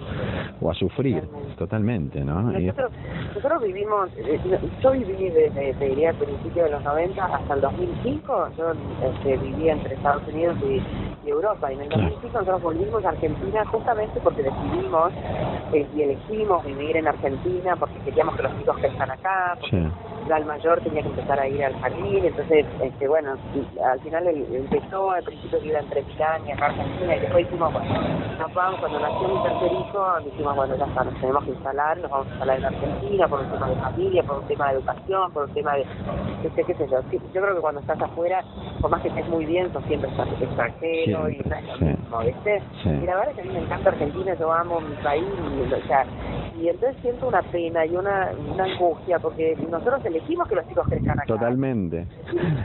[0.61, 1.23] o a sufrir,
[1.57, 2.43] totalmente, ¿no?
[2.43, 2.93] Nosotros,
[3.35, 4.41] nosotros vivimos, eh,
[4.83, 9.73] yo viví desde, te diría, principios de los 90 hasta el 2005, yo este, vivía
[9.73, 10.83] entre Estados Unidos y
[11.25, 11.73] y Europa.
[11.73, 15.13] Y en el 2005 nosotros volvimos a Argentina justamente porque decidimos
[15.73, 19.89] eh, y elegimos vivir en Argentina porque queríamos que los chicos crezcan acá, porque
[20.33, 23.37] el mayor tenía que empezar a ir al jardín, entonces, este, bueno,
[23.85, 27.95] al final empezó, al principio iba entre Milán y acá Argentina, y después dijimos, bueno,
[28.39, 31.99] nos vamos, cuando nació mi tercer hijo, dijimos, bueno, ya está, nos tenemos que instalar,
[31.99, 34.75] nos vamos a instalar en Argentina por un tema de familia, por un tema de
[34.75, 35.87] educación, por un tema de,
[36.43, 37.01] qué sé, qué sé yo.
[37.11, 38.43] Yo creo que cuando estás afuera,
[38.81, 42.19] por más que estés muy bien, sos siempre estás extranjero y no es lo mismo,
[42.19, 42.63] ¿viste?
[42.85, 45.73] Y la verdad es que a mí me encanta Argentina, yo amo mi país, y,
[45.73, 46.05] o sea,
[46.59, 50.87] y entonces siento una pena y una, una angustia, porque nosotros elegimos que los chicos
[50.89, 51.27] crezcan acá.
[51.27, 52.07] Totalmente.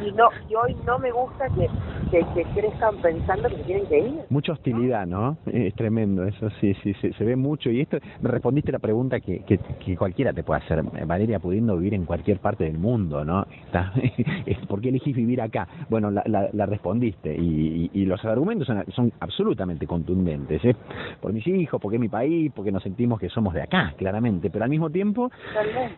[0.06, 1.70] Y, no, y hoy no me gusta que,
[2.12, 4.20] que, crezcan pensando que se tienen que ir.
[4.30, 5.38] Mucha hostilidad, ¿no?
[5.46, 7.70] Es tremendo, eso sí, sí, se, ve mucho.
[7.70, 11.94] Y esto, me respondiste la pregunta que, que, cualquiera te puede hacer, Valeria, pudiendo vivir
[11.94, 13.46] en cualquier parte del mundo, ¿no?
[13.66, 13.94] Está,
[14.68, 15.68] ¿Por qué elegís vivir acá?
[15.90, 20.64] Bueno, la, la, respondiste y, y, los argumentos son, son absolutamente contundentes.
[20.64, 20.76] ¿eh?
[21.20, 24.50] Por mis hijos, porque mi país, porque nos sentimos que somos de acá, claramente.
[24.50, 25.32] Pero al mismo tiempo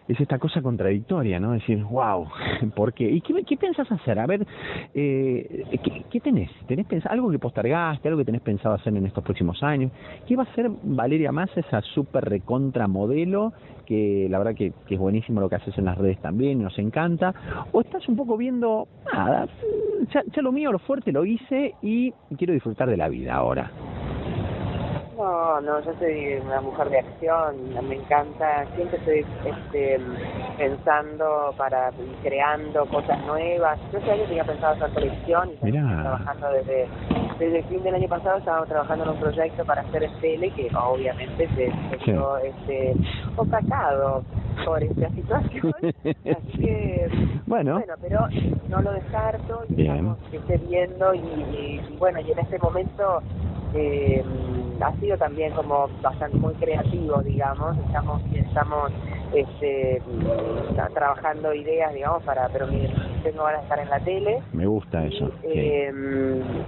[0.07, 1.51] es esta cosa contradictoria, ¿no?
[1.51, 2.27] decir, wow,
[2.75, 3.09] ¿por qué?
[3.09, 3.57] ¿Y qué, qué
[3.89, 4.19] hacer?
[4.19, 4.45] A ver,
[4.93, 5.65] eh,
[6.09, 6.49] ¿qué, tenés?
[6.67, 9.91] ¿Tenés pensado algo que postergaste, algo que tenés pensado hacer en estos próximos años?
[10.27, 13.53] ¿Qué va a ser Valeria Massa, esa súper recontra modelo,
[13.85, 17.33] que la verdad que, es buenísimo lo que haces en las redes también, nos encanta?
[17.71, 19.47] ¿O estás un poco viendo, nada,
[20.13, 23.71] ya lo mío, lo fuerte lo hice y quiero disfrutar de la vida ahora?
[25.21, 27.55] No, no, yo soy una mujer de acción,
[27.87, 29.99] me encanta, siempre estoy este,
[30.57, 31.91] pensando para
[32.23, 33.79] creando cosas nuevas.
[33.91, 36.87] Yo este año tenía pensado hacer televisión y trabajando desde,
[37.37, 40.71] desde el fin del año pasado, estábamos trabajando en un proyecto para hacer tele que
[40.75, 42.95] obviamente se, quedó este,
[43.35, 44.23] opacado
[44.65, 45.73] por esta situación.
[45.83, 47.09] Así que,
[47.45, 47.73] bueno.
[47.73, 48.27] bueno, pero
[48.69, 53.21] no lo descarto y que esté viendo y, y bueno, y en este momento
[53.73, 54.23] eh,
[54.81, 58.91] ha sido también como bastante muy creativo, digamos, estamos estamos
[59.33, 60.01] este,
[60.93, 62.67] trabajando ideas, digamos, para, pero
[63.23, 64.39] tengo ganas de estar en la tele.
[64.51, 65.31] Me gusta eso.
[65.43, 65.91] Eh,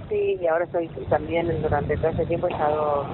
[0.08, 0.38] sí.
[0.40, 3.04] y ahora estoy también, durante todo ese tiempo he estado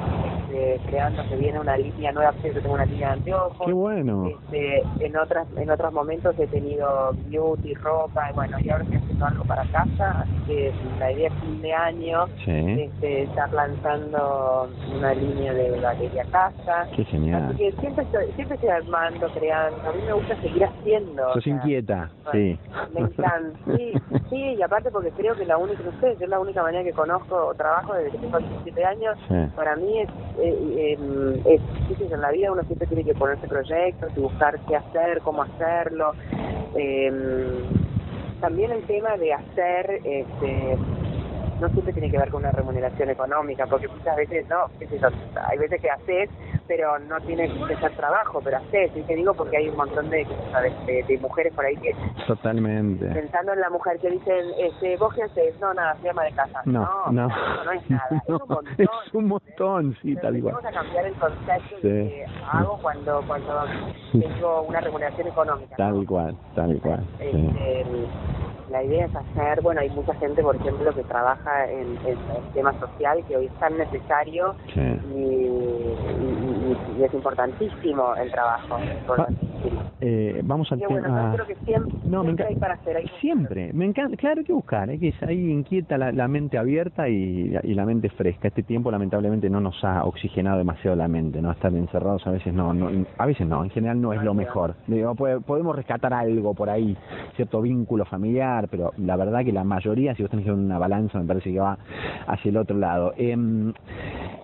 [0.51, 3.67] este, creando, se viene una línea nueva, siempre tengo una línea de anteojos.
[3.67, 4.29] Qué bueno.
[4.29, 8.99] Este, en, otras, en otros momentos he tenido beauty, ropa, y bueno, y ahora estoy
[8.99, 14.69] haciendo algo para casa, así que la idea es fin de año, este, estar lanzando
[14.97, 16.89] una línea de Valeria Casa.
[16.95, 17.45] Qué genial.
[17.45, 21.33] Así que siempre estoy, siempre estoy armando, creando, a mí me gusta seguir haciendo.
[21.35, 22.59] Sos inquieta, sí.
[22.95, 23.93] Me encanta, sí,
[24.31, 26.93] sí, y aparte porque creo que la única, no sé, es la única manera que
[26.93, 29.17] conozco o trabajo desde que tengo 17 años,
[29.55, 30.09] para mí es,
[30.43, 34.77] eh, eh, es, en la vida uno siempre tiene que ponerse proyectos y buscar qué
[34.77, 36.13] hacer, cómo hacerlo.
[36.75, 37.13] Eh,
[38.41, 40.79] también el tema de hacer, este,
[41.61, 44.67] no siempre tiene que ver con una remuneración económica, porque muchas veces no,
[45.49, 46.31] hay veces que haces
[46.71, 50.09] pero no tiene que ser trabajo, pero haces, y te digo porque hay un montón
[50.09, 50.25] de,
[50.87, 51.93] de, mujeres por ahí que...
[52.29, 53.07] Totalmente.
[53.07, 56.31] Pensando en la mujer que dicen, este, vos qué haces, no, nada, se llama de
[56.31, 56.63] casa.
[56.67, 58.67] No, no, no, es nada, es un montón.
[58.79, 60.55] Es un montón, sí, tal igual.
[60.55, 63.65] Vamos a cambiar el concepto de que hago cuando, cuando
[64.13, 65.75] tengo una remuneración económica.
[65.75, 67.05] Tal cual, tal cual.
[67.19, 67.85] Este,
[68.71, 72.17] la idea es hacer, bueno, hay mucha gente, por ejemplo, que trabaja en, el
[72.55, 76.30] tema social, que hoy es tan necesario y,
[76.73, 78.79] es importantísimo el trabajo.
[80.01, 81.33] Eh, vamos al tema.
[81.35, 83.03] creo que siempre, no, siempre hay para hacer.
[83.21, 84.17] siempre, me encanta.
[84.17, 84.99] Claro, hay que buscar, ¿eh?
[84.99, 88.49] que ahí inquieta la, mente abierta y, la mente fresca.
[88.49, 91.53] Este tiempo, lamentablemente, no nos ha oxigenado demasiado la mente, ¿no?
[91.53, 94.75] Estar encerrados a veces no, no a veces no, en general no es lo mejor.
[94.87, 96.97] Digo, podemos rescatar algo por ahí,
[97.37, 101.19] cierto vínculo familiar, pero la verdad que la mayoría, si vos tenés que una balanza,
[101.19, 101.79] me parece que va
[102.27, 103.13] hacia el otro lado.
[103.17, 103.37] Eh,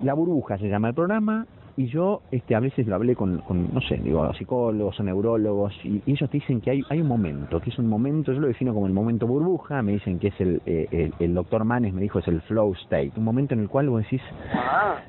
[0.03, 3.73] la burbuja se llama el programa, y yo este a veces lo hablé con, con
[3.73, 7.61] no sé, digo, psicólogos o neurólogos y, ellos te dicen que hay, hay un momento,
[7.61, 10.41] que es un momento, yo lo defino como el momento burbuja, me dicen que es
[10.41, 13.69] el, eh, el, doctor Manes me dijo es el flow state, un momento en el
[13.69, 14.23] cual vos decís,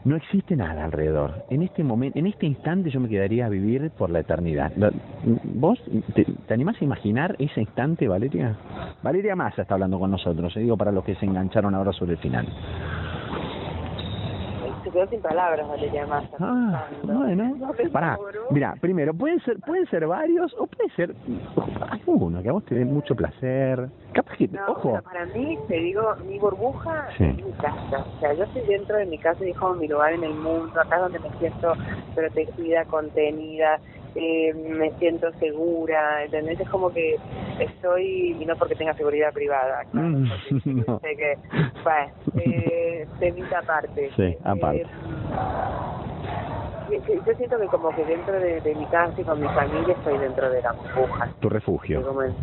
[0.04, 1.46] no existe nada alrededor.
[1.50, 4.72] En este momento, en este instante yo me quedaría a vivir por la eternidad.
[5.44, 5.80] ¿Vos
[6.14, 8.58] te, te animás a imaginar ese instante, Valeria?
[9.04, 12.14] Valeria Massa está hablando con nosotros, eh, digo para los que se engancharon ahora sobre
[12.14, 12.48] el final
[14.98, 16.38] quedó sin palabras Valeria Massa.
[16.40, 17.56] Ah, bueno.
[17.92, 18.18] Pará,
[18.50, 21.16] mira, primero, pueden ser, pueden ser varios o puede ser
[22.06, 23.90] uno que a vos te dé mucho placer.
[24.14, 25.00] Capaz que, ojo.
[25.04, 28.06] Para mí, te digo, mi burbuja es mi casa.
[28.16, 30.80] O sea, yo estoy dentro de mi casa y como mi lugar en el mundo,
[30.80, 31.74] acá es donde me siento
[32.16, 33.80] protegida, contenida
[34.18, 36.60] eh, me siento segura, ¿entendés?
[36.60, 37.16] Es como que
[37.60, 40.26] estoy, y no porque tenga seguridad privada, claro, mm,
[41.02, 41.38] sé que,
[41.84, 44.10] bueno, eh, temita aparte.
[44.16, 44.82] Sí, aparte.
[44.82, 46.07] Eh,
[46.90, 50.50] yo siento que como que dentro de, mi casa y con mi familia estoy dentro
[50.50, 51.30] de la burbuja.
[51.40, 52.02] Tu refugio.
[52.02, 52.36] Como en,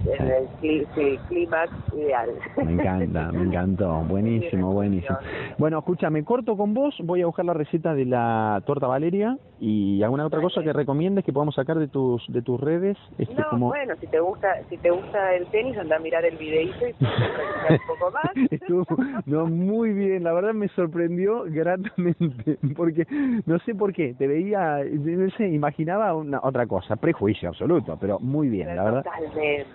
[0.63, 2.31] el clímax ideal.
[2.57, 4.01] Me encanta, me encantó.
[4.09, 5.19] Buenísimo, buenísimo.
[5.59, 10.03] Bueno, escúchame, corto con vos, voy a buscar la receta de la torta Valeria y
[10.03, 12.97] alguna otra cosa que recomiendes que podamos sacar de tus de tus redes.
[13.19, 13.67] Este, no, como...
[13.69, 16.93] bueno, si te gusta si te gusta el tenis, anda a mirar el videito y
[17.73, 18.25] un poco más.
[18.51, 18.85] Estuvo
[19.27, 23.07] no, muy bien, la verdad me sorprendió gratamente, porque
[23.47, 28.19] no sé por qué, te veía, no sé, imaginaba una, otra cosa, prejuicio absoluto, pero
[28.19, 29.05] muy bien, la verdad.
[29.05, 29.67] Totalmente,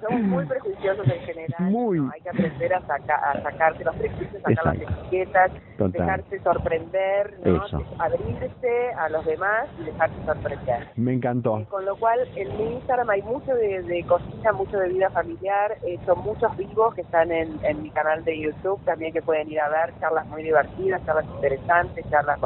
[0.00, 1.44] Somos muy prejuiciosos en general.
[1.70, 1.98] Muy.
[2.12, 7.64] Hay que aprender a, sacar a sacarse los prejuicios, sacar las etiquetas, dejarse sorprender, ¿no?
[7.98, 10.88] abrirse a los demás y dejarse sorprender.
[10.96, 11.58] Me encantó.
[11.58, 15.10] Eh, con lo cual, en mi Instagram hay mucho de, de cocina, mucho de vida
[15.10, 19.50] familiar, son muchos vivos que están en, en mi canal de YouTube, también que pueden
[19.50, 22.38] ir a ver, charlas muy divertidas, charlas interesantes, charlas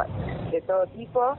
[0.51, 1.37] de todo tipo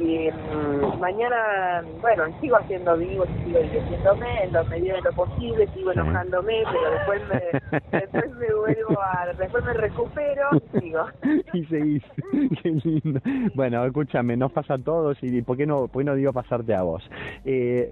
[0.00, 5.68] y mm, mañana, bueno, sigo haciendo vivos, sigo divirtiéndome en lo medida de lo posible,
[5.74, 11.06] sigo enojándome, pero después me, después me vuelvo a, después me recupero y sigo.
[11.52, 12.02] y seguís,
[12.62, 13.20] qué lindo.
[13.54, 16.74] Bueno, escúchame, nos pasa a todos y ¿por qué no, por qué no digo pasarte
[16.74, 17.02] a vos?
[17.44, 17.90] Eh,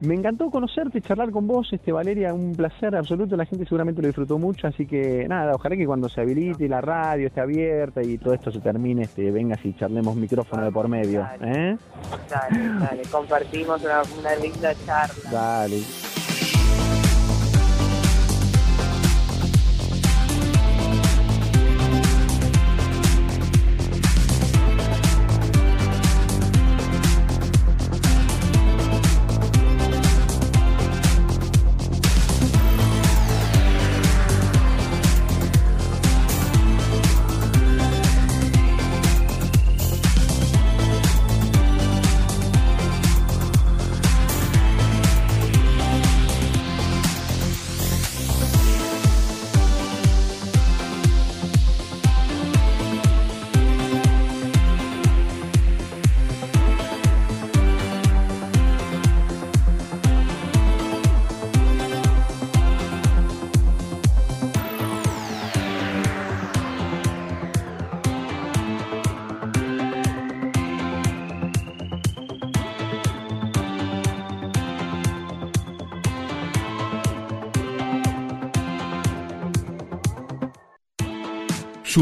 [0.00, 4.08] Me encantó conocerte, charlar con vos, este Valeria, un placer absoluto, la gente seguramente lo
[4.08, 8.18] disfrutó mucho, así que nada, ojalá que cuando se habilite la radio esté abierta y
[8.18, 11.76] todo esto se termine, este, vengas y charlemos micrófono de por medio Dale, ¿eh?
[12.28, 15.30] dale, dale, compartimos una, una linda charla.
[15.30, 16.11] Dale.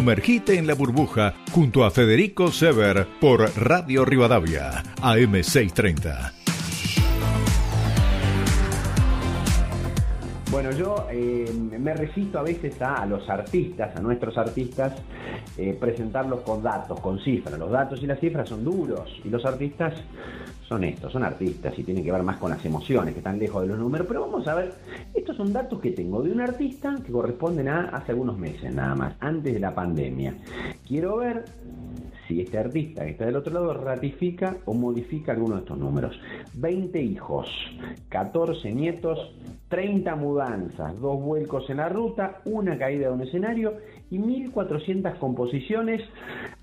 [0.00, 6.39] Sumergite en la burbuja junto a Federico Sever por Radio Rivadavia, AM630.
[10.62, 14.92] Bueno, yo eh, me resisto a veces a, los artistas, a nuestros artistas,
[15.56, 17.58] eh, presentarlos con datos, con cifras.
[17.58, 19.94] Los datos y las cifras son duros y los artistas
[20.68, 23.62] son estos, son artistas y tienen que ver más con las emociones, que están lejos
[23.62, 24.06] de los números.
[24.06, 24.74] Pero vamos a ver,
[25.14, 28.94] estos son datos que tengo de un artista que corresponden a hace algunos meses nada
[28.94, 30.34] más, antes de la pandemia.
[30.86, 31.46] Quiero ver
[32.28, 36.20] si este artista que está del otro lado ratifica o modifica alguno de estos números.
[36.52, 37.48] 20 hijos,
[38.10, 39.32] 14 nietos,
[39.70, 43.74] 30 mudanzas, dos vuelcos en la ruta, una caída de un escenario
[44.10, 46.02] y 1400 composiciones.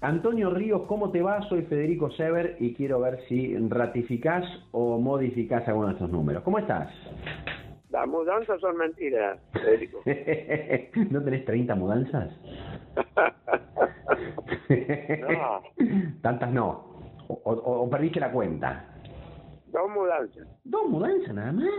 [0.02, 1.42] Antonio Ríos, ¿cómo te va?
[1.50, 6.44] Soy Federico Sever y quiero ver si ratificás o modificás alguno de estos números.
[6.44, 6.94] ¿Cómo estás?
[7.90, 10.02] Las mudanzas son mentiras, Federico.
[11.10, 12.30] ¿No tenés 30 mudanzas?
[14.70, 15.62] no.
[16.22, 16.98] Tantas no.
[17.30, 18.86] O, perdiste la cuenta.
[19.68, 20.48] Dos mudanzas.
[20.64, 21.70] ¿Dos mudanzas nada más?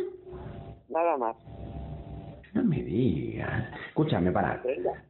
[0.88, 1.36] Nada más.
[2.54, 3.64] No me digas.
[3.88, 4.62] Escúchame, pará.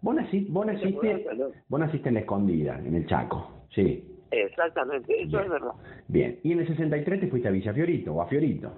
[0.03, 1.27] Vos naciste, vos naciste,
[1.69, 4.05] vos naciste en la escondida, en el Chaco, sí.
[4.31, 5.73] Exactamente, eso es verdad.
[6.09, 8.71] Bien, y en el 63 te fuiste a Villa Fiorito o a Fiorito.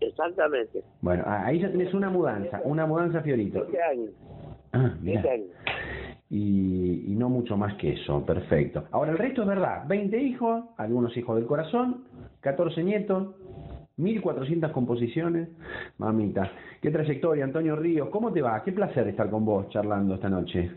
[0.00, 0.82] Exactamente.
[1.00, 3.66] Bueno, ahí ya tenés una mudanza, una mudanza a Fiorito.
[3.90, 4.10] años.
[4.72, 5.22] Ah, mira
[6.32, 8.84] y, no mucho más que eso, perfecto.
[8.90, 12.04] Ahora el resto es verdad, 20 hijos, algunos hijos del corazón,
[12.40, 13.34] 14 nietos,
[14.02, 15.48] 1400 composiciones,
[15.98, 16.50] mamita.
[16.80, 18.62] Qué trayectoria, Antonio Ríos, ¿cómo te va?
[18.62, 20.70] Qué placer estar con vos charlando esta noche.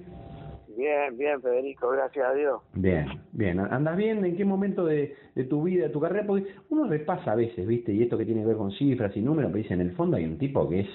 [0.77, 2.61] Bien, bien, Federico, gracias a Dios.
[2.73, 3.59] Bien, bien.
[3.59, 4.23] ¿Andas bien?
[4.25, 6.25] ¿En qué momento de, de tu vida, de tu carrera?
[6.27, 7.93] Porque uno repasa a veces, ¿viste?
[7.93, 10.17] Y esto que tiene que ver con cifras y números, pero dice, en el fondo
[10.17, 10.89] hay un tipo que es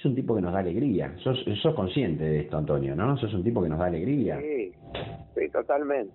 [0.00, 1.14] es un tipo que nos da alegría.
[1.18, 3.18] Sos, sos consciente de esto, Antonio, ¿no?
[3.18, 4.40] Sos un tipo que nos da alegría.
[4.40, 4.72] Sí,
[5.34, 6.14] sí, totalmente.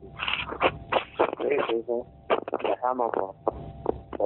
[1.37, 1.93] Sí, sí, sí.
[2.63, 3.35] Viajamos por,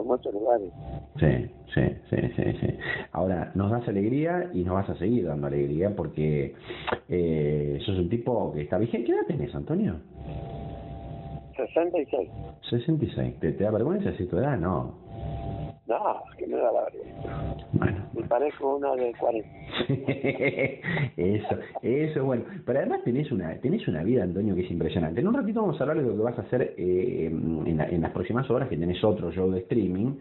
[0.03, 0.71] muchos lugares.
[1.19, 2.67] Sí, sí, sí, sí, sí.
[3.11, 6.55] Ahora, nos das alegría y nos vas a seguir dando alegría porque
[7.07, 9.07] eh, sos un tipo que está vigente.
[9.07, 9.95] ¿Qué edad tenés, Antonio?
[11.55, 12.29] 66.
[12.69, 13.39] 66.
[13.39, 14.57] ¿Te, te da vergüenza decir tu edad?
[14.57, 15.08] No.
[15.89, 17.57] No, que me da la vergüenza.
[17.73, 17.97] Bueno.
[18.13, 19.49] Me parezco uno de 40.
[21.17, 22.43] eso, eso, bueno.
[22.63, 25.19] Pero además tenés una, tenés una vida, Antonio, que es impresionante.
[25.19, 28.11] En un ratito vamos a hablar de lo que vas a hacer eh, en, las
[28.11, 30.13] próximas horas, que tenés otro show de streaming.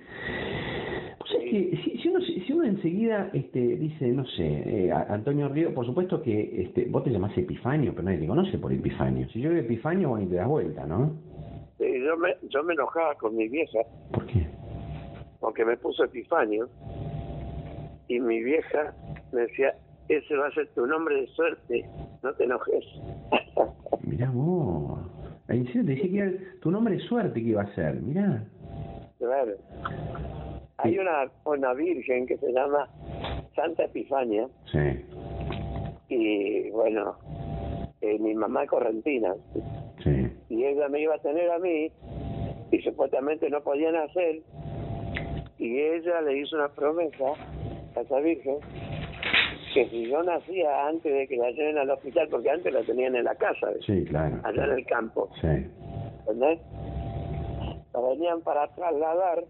[1.19, 5.75] Pues es que si, uno, si uno enseguida este, dice, no sé, eh, Antonio Río,
[5.75, 9.29] por supuesto que este, vos te llamás Epifanio, pero nadie te conoce por Epifanio.
[9.29, 11.13] Si yo veo Epifanio, bueno, y te das vuelta, ¿no?
[11.77, 13.81] Sí, yo me, yo me enojaba con mi vieja.
[14.13, 14.47] ¿Por qué?
[15.41, 16.69] Porque me puso Epifanio,
[18.09, 18.95] y mi vieja
[19.33, 19.75] me decía,
[20.09, 21.85] ese va a ser tu nombre de suerte,
[22.23, 22.85] no te enojes.
[24.03, 24.99] Mirá vos,
[25.49, 28.45] en serio te decía que era tu nombre de suerte que iba a ser, mirá.
[29.19, 29.53] Claro.
[30.79, 32.89] Hay una, una virgen que se llama
[33.55, 34.47] Santa Epifania.
[34.71, 35.05] Sí.
[36.09, 37.17] Y bueno,
[38.01, 39.35] eh, mi mamá es correntina.
[40.05, 40.31] Sí.
[40.49, 41.91] Y ella me iba a tener a mí
[42.71, 44.43] y supuestamente no podían hacer
[45.59, 47.33] y ella le hizo una promesa
[47.97, 48.59] a esa virgen
[49.75, 53.17] que si yo nacía antes de que la lleven al hospital, porque antes la tenían
[53.17, 54.39] en la casa, sí, claro.
[54.45, 55.67] allá en el campo, sí.
[56.21, 56.61] ¿entendés?
[57.93, 59.45] La venían para trasladar,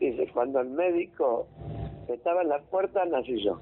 [0.00, 1.46] y dice, cuando el médico
[2.08, 3.58] estaba en la puerta, nací yo.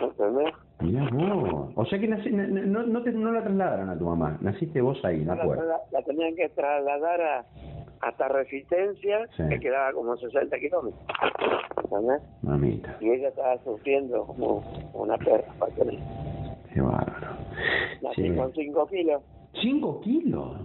[0.00, 0.54] ¿Entendés?
[0.80, 1.72] Mira vos.
[1.76, 5.20] O sea que no, no, te, no la trasladaron a tu mamá, naciste vos ahí
[5.20, 5.64] en la puerta.
[5.64, 7.44] La, la tenían que trasladar a,
[8.04, 11.02] hasta Resistencia, que quedaba como 60 kilómetros.
[12.42, 12.96] Mamita.
[13.00, 14.62] Y ella estaba sufriendo como
[14.94, 15.98] una perra para tener.
[16.72, 17.36] Qué bárbaro.
[18.02, 19.22] Nací con 5 kilos.
[19.54, 20.56] ¿5 kilos?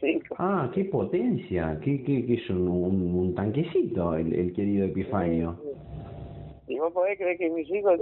[0.00, 0.36] Cinco.
[0.38, 5.56] Ah, qué potencia, qué, qué, qué es un, un, tanquecito el, el querido Epifanio.
[6.68, 8.00] Y vos podés creer que mis hijos,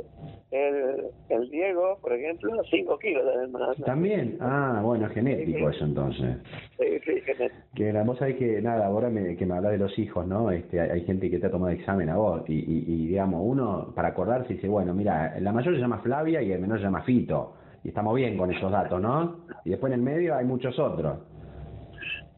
[0.50, 3.74] el, el Diego, por ejemplo, 5 kilos de hermano.
[3.84, 6.36] También, ah, bueno, genético eso entonces.
[6.78, 7.60] Sí, sí, genético.
[7.74, 10.50] Que la, vos sabés que, nada, ahora me, que me habla de los hijos, ¿no?
[10.50, 14.08] Este, hay gente que te ha tomado examen a vos y, y, digamos, uno para
[14.08, 17.54] acordarse dice, bueno, mira, la mayor se llama Flavia y el menor se llama Fito.
[17.82, 19.44] Y estamos bien con esos datos, ¿no?
[19.64, 21.18] Y después en el medio hay muchos otros.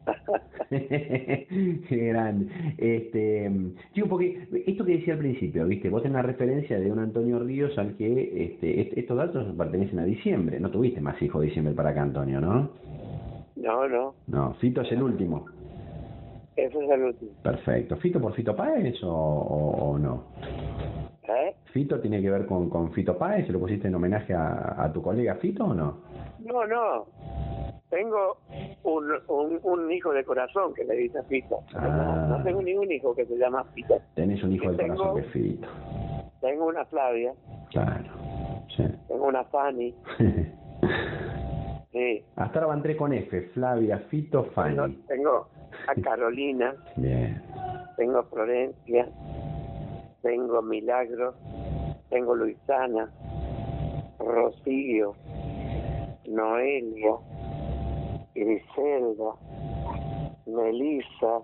[0.69, 2.47] Qué grande.
[2.79, 3.51] Este,
[3.92, 5.88] tío, porque esto que decía al principio, ¿viste?
[5.90, 10.05] Vos tenés una referencia de un Antonio Ríos al que este, estos datos pertenecen a
[10.05, 10.61] diciembre.
[10.61, 12.71] No tuviste más hijos de diciembre para acá, Antonio, ¿no?
[13.57, 14.14] No, no.
[14.27, 15.47] No, Fito es el último.
[16.57, 17.31] Ese es el último.
[17.42, 17.97] Perfecto.
[17.97, 20.25] ¿Fito por Fito Páez o, o, no?
[21.29, 21.55] ¿Eh?
[21.73, 23.47] ¿Fito tiene que ver con, con Fito Páez?
[23.47, 25.99] ¿Se lo pusiste en homenaje a, a tu colega Fito o no?
[26.38, 27.07] No, no.
[27.90, 28.38] Tengo
[28.83, 31.61] un, un, un, hijo de corazón que le dice Fito.
[31.72, 32.40] No, ah.
[32.44, 34.01] tengo ningún hijo que se llama Fito.
[34.14, 35.69] Tenés un hijo de corazón que es Fito.
[36.40, 37.33] Tengo una Flavia.
[37.71, 38.10] Claro.
[38.77, 38.85] Sí.
[39.06, 39.94] Tengo una Fanny.
[41.92, 42.25] sí.
[42.35, 44.75] Hasta ahora entré con F, Flavia, Fito, Fanny.
[44.75, 45.48] Tengo, tengo
[45.88, 46.75] a Carolina.
[46.96, 47.40] Bien.
[47.96, 49.08] Tengo Florencia.
[50.23, 51.35] Tengo Milagro.
[52.10, 53.10] Tengo Luisana.
[54.19, 55.15] Rocío.
[56.27, 57.13] Noelia.
[58.37, 59.34] Griselda.
[60.46, 61.40] Melissa.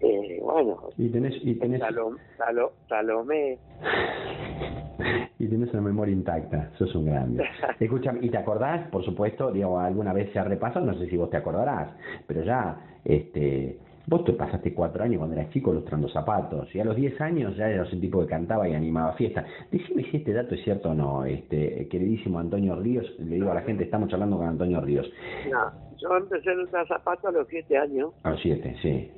[0.00, 3.58] Eh, bueno, Y tenés, y tenés, Salom- Salo- Salomé.
[5.40, 7.44] y tenés una memoria intacta, sos un grande.
[7.80, 11.16] Escúchame, ¿y te acordás, por supuesto, digo, alguna vez se ha repasado, no sé si
[11.16, 11.88] vos te acordarás,
[12.28, 13.78] pero ya, este,
[14.08, 17.54] vos te pasaste cuatro años cuando eras chico lustrando zapatos, y a los diez años
[17.56, 19.44] ya eras un tipo que cantaba y animaba fiestas.
[19.70, 23.54] Decime si este dato es cierto o no, este, queridísimo Antonio Ríos, le digo a
[23.54, 25.06] la gente, estamos charlando con Antonio Ríos.
[25.50, 29.10] No, yo empecé a usar zapatos a los siete años, A los siete, sí.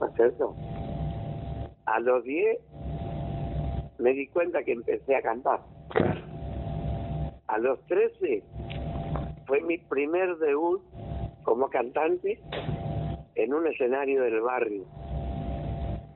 [0.00, 0.54] ¿no es cierto?
[1.86, 2.58] A los diez
[3.98, 5.60] me di cuenta que empecé a cantar.
[5.90, 6.20] Claro.
[7.46, 8.42] A los trece
[9.46, 10.82] fue mi primer debut
[11.42, 12.38] como cantante
[13.34, 14.84] en un escenario del barrio,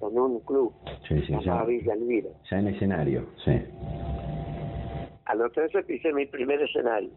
[0.02, 0.72] en un club
[1.08, 2.28] Sí, sí, llamado ya, Villa Elvira.
[2.50, 3.52] ya en escenario, sí.
[5.26, 7.10] A los 13 pisé mi primer escenario,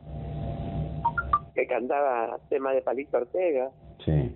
[1.54, 3.70] que cantaba tema de Palito Ortega,
[4.06, 4.32] Sí.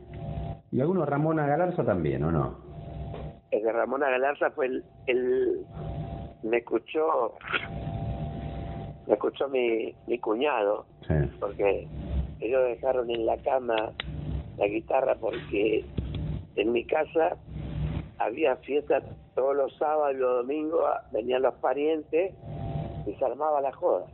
[0.72, 2.57] ¿Y alguno Ramona Galarza también, o no?
[3.51, 5.66] el de Ramona Galarza fue el, el
[6.43, 7.36] me escuchó
[9.07, 11.14] me escuchó mi, mi cuñado Sí.
[11.39, 11.86] porque
[12.39, 13.91] ellos dejaron en la cama
[14.58, 15.84] la guitarra porque
[16.56, 17.38] en mi casa
[18.20, 19.04] había fiestas
[19.36, 22.34] todos los sábados y los domingos venían los parientes
[23.08, 24.06] y se armaba la joda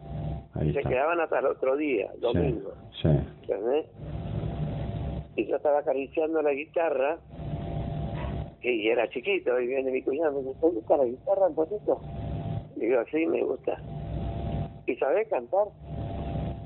[0.54, 0.90] Ahí se está.
[0.90, 3.10] quedaban hasta el otro día domingo Sí.
[5.36, 7.18] Y yo estaba acariciando la guitarra
[8.62, 12.02] y era chiquito y viene mi cuñado y me dice, ¿te gusta la guitarra, Antonito?
[12.76, 13.78] Digo, sí, me gusta.
[14.88, 15.68] ¿Y sabés cantar?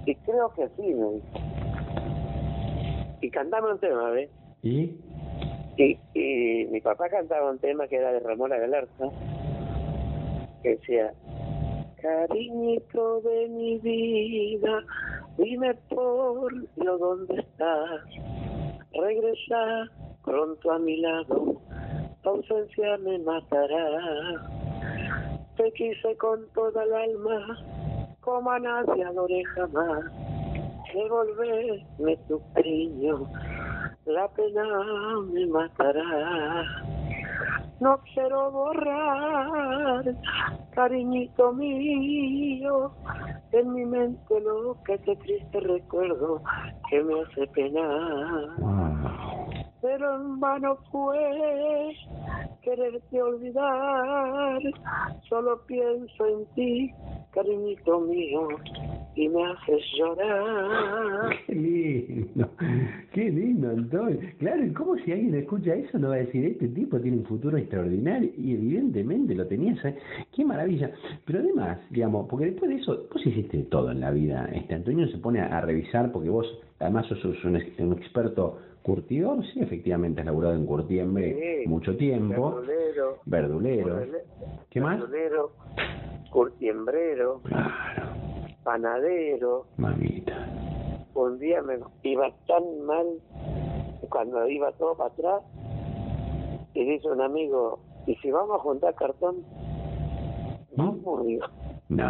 [0.06, 1.28] Y creo que sí, me dice.
[3.22, 4.30] Y cantaba un tema, ¿ves?
[4.64, 4.96] ¿Y?
[5.78, 9.06] Y, y mi papá cantaba un tema que era de Ramón Galarza,
[10.62, 11.14] que decía,
[12.02, 14.84] cariñito de mi vida,
[15.38, 18.02] dime por Dios dónde estás,
[18.94, 19.90] regresa
[20.24, 21.62] pronto a mi lado,
[22.24, 23.80] tu ausencia me matará.
[25.58, 27.58] Te quise con toda el alma,
[28.22, 30.06] como a nadie adoré jamás,
[30.94, 33.28] devolverme tu cariño,
[34.06, 34.64] la pena
[35.32, 36.64] me matará.
[37.80, 40.04] No quiero borrar,
[40.76, 42.92] cariñito mío,
[43.52, 46.42] en mi mente lo que te triste recuerdo
[46.90, 49.21] que me hace penar.
[49.82, 51.18] Pero en vano fue
[52.62, 54.62] quererte olvidar,
[55.28, 56.92] solo pienso en ti,
[57.34, 58.48] cariñito mío,
[59.16, 61.36] y me haces llorar.
[61.48, 62.50] Qué lindo,
[63.12, 64.20] qué lindo, Antonio.
[64.38, 67.26] Claro, ¿y cómo si alguien escucha eso no va a decir, este tipo tiene un
[67.26, 68.32] futuro extraordinario?
[68.38, 69.98] Y evidentemente lo tenías, ¿eh?
[70.34, 70.92] Qué maravilla.
[71.26, 74.50] Pero además, digamos, porque después de eso, vos hiciste todo en la vida.
[74.54, 76.48] Este Antonio se pone a, revisar, porque vos
[76.80, 77.56] además sos, un
[77.94, 82.52] experto curtidor, sí, efectivamente has laburado en curtiembre Sí, mucho tiempo.
[82.56, 83.96] Verdulero, Verdulero.
[83.98, 84.24] verdule-
[84.70, 85.00] ¿Qué más?
[85.00, 85.52] verdulero,
[86.32, 88.14] curtiembrero, Claro,
[88.64, 89.66] panadero.
[89.78, 90.48] mamita.
[91.14, 93.06] Un día me iba tan mal
[94.10, 95.42] cuando iba todo para atrás
[96.74, 99.44] y dice un amigo, ¿y si vamos a juntar cartón?
[100.72, 101.46] Digo.
[101.90, 102.06] No,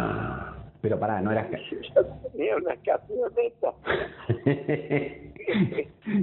[0.80, 1.48] pero pará, no eras...
[2.32, 3.74] tenía una camioneta.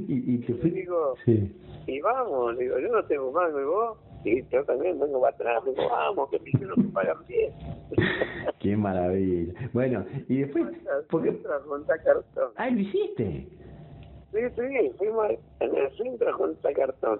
[0.07, 0.69] y, y te fui...
[0.71, 1.51] digo, Sí.
[1.87, 3.97] y vamos, digo, yo no tengo mango y vos.
[4.25, 6.39] Y yo también vengo para atrás, digo, vamos, que
[6.75, 7.53] me pagan bien.
[8.59, 9.53] Qué maravilla.
[9.71, 10.65] Bueno, y después...
[11.09, 11.41] Porque...
[12.03, 12.51] Cartón.
[12.57, 13.47] Ah, lo hiciste.
[14.31, 17.19] Sí, sí, fuimos en el centro a juntar cartón.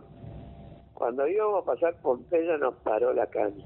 [0.93, 3.64] Cuando íbamos a pasar Pompeya nos paró la calle.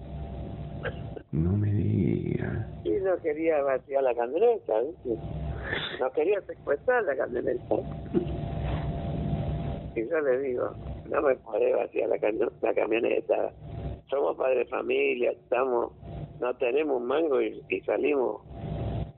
[1.31, 2.67] No me digas.
[2.85, 5.19] Y no quería vaciar la camioneta, ¿viste?
[5.99, 7.75] No quería secuestrar la camioneta.
[9.95, 10.71] Y yo le digo,
[11.09, 13.51] no me podés vaciar la, cami- la camioneta.
[14.09, 15.91] Somos padres de familia, estamos,
[16.39, 18.41] no tenemos mango y, salimos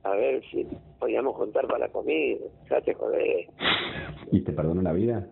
[0.04, 0.68] a ver si
[1.00, 2.40] podíamos juntar para la comida.
[2.70, 3.48] Ya te jodés.
[4.32, 5.26] ¿Y te perdonó la vida?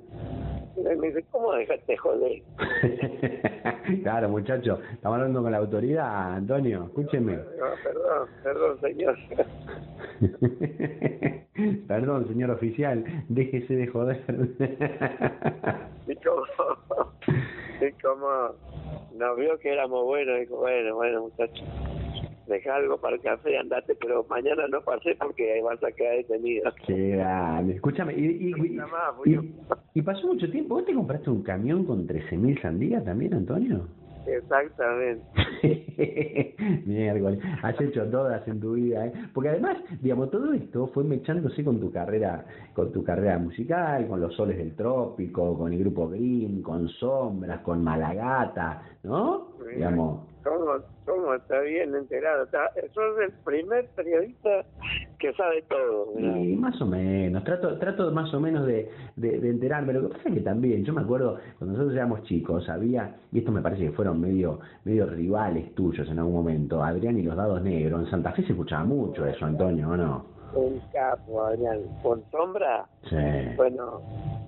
[0.75, 2.41] Me dice, ¿cómo dejaste joder?
[4.03, 4.79] claro, muchacho.
[4.91, 6.85] Estamos hablando con la autoridad, Antonio.
[6.85, 7.35] Escúcheme.
[7.35, 7.43] No,
[7.83, 9.17] perdón, perdón, señor.
[11.87, 13.03] Perdón, señor oficial.
[13.29, 14.23] Déjese de joder.
[16.07, 16.43] y como,
[17.81, 18.55] y como
[19.15, 21.63] Nos vio que éramos buenos, dijo, bueno, bueno, muchachos,
[22.47, 26.71] deja algo para el café, andate, pero mañana no pasé porque vas a quedar detenido.
[26.85, 27.75] Qué grande.
[27.75, 28.53] Escúchame, y, y,
[29.25, 29.51] y,
[29.93, 30.75] y, pasó mucho tiempo.
[30.75, 33.87] ¿Vos te compraste un camión con 13.000 sandías también, Antonio?
[34.25, 35.23] Exactamente.
[36.85, 39.13] Miércoles, has hecho todas en tu vida, ¿eh?
[39.33, 44.21] Porque además, digamos, todo esto fue mechándose con tu carrera, con tu carrera musical, con
[44.21, 49.49] los soles del trópico, con el grupo Green, con Sombras, con Malagata, ¿no?
[49.73, 50.73] Digamos, ¿Cómo,
[51.05, 52.43] cómo está bien enterado?
[52.43, 54.65] Está, sos el primer periodista
[55.17, 56.19] que sabe todo.
[56.19, 59.93] Y más o menos, trato trato más o menos de, de, enterarme.
[59.93, 63.39] Lo que pasa es que también, yo me acuerdo, cuando nosotros éramos chicos, había, y
[63.39, 67.37] esto me parece que fueron medio medio rivales tuyos en algún momento, Adrián y los
[67.37, 68.03] Dados Negros.
[68.03, 70.25] En Santa Fe se escuchaba mucho eso, Antonio, ¿o no?
[70.55, 71.79] Un capo, Adrián.
[72.03, 73.15] Con sombra, sí.
[73.55, 74.01] bueno,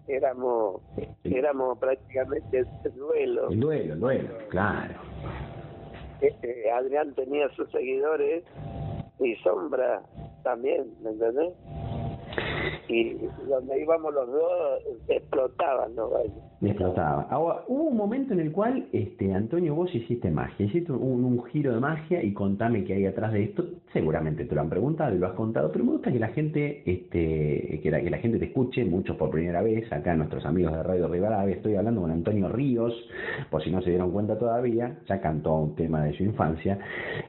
[0.08, 0.82] éramos,
[1.24, 3.50] éramos prácticamente el duelo.
[3.50, 4.94] El duelo, el duelo, claro.
[6.22, 8.44] Este, Adrián tenía sus seguidores
[9.20, 10.02] y Sombra
[10.44, 11.54] también, ¿me entendés?
[12.88, 13.14] y
[13.48, 15.96] donde íbamos los dos explotaban
[16.62, 16.68] ¿no?
[16.70, 17.28] explotaba.
[17.30, 21.74] Ahora hubo un momento en el cual este Antonio vos hiciste magia hiciste un, giro
[21.74, 23.66] de magia y contame qué hay atrás de esto.
[23.94, 26.84] Seguramente te lo han preguntado y lo has contado pero me gusta que la gente
[26.86, 29.92] este que la, que la gente te escuche muchos por primera vez.
[29.92, 32.94] Acá nuestros amigos de Radio Rivadavia estoy hablando con Antonio Ríos
[33.50, 36.80] por si no se dieron cuenta todavía ya cantó un tema de su infancia.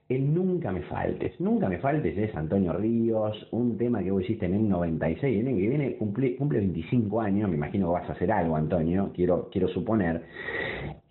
[0.09, 1.39] El nunca me faltes.
[1.41, 5.53] Nunca me faltes es Antonio Ríos un tema que vos hiciste en el 96 que
[5.53, 9.11] viene cumple, cumple 25 años, me imagino que vas a hacer algo, Antonio,
[9.51, 10.23] quiero suponer.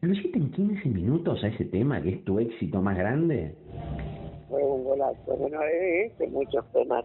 [0.02, 3.56] ¿Lo hiciste en 15 minutos a ese tema, que es tu éxito más grande?
[4.50, 5.36] Fue un golazo.
[5.38, 7.04] Bueno, he muchos temas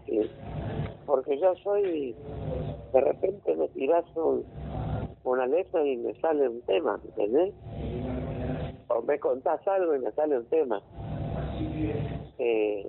[1.05, 2.15] Porque yo soy...
[2.93, 4.05] De repente me tiras
[5.23, 7.53] una letra y me sale un tema, ¿entendés?
[8.89, 10.81] O me contás algo y me sale un tema.
[12.37, 12.85] Eh,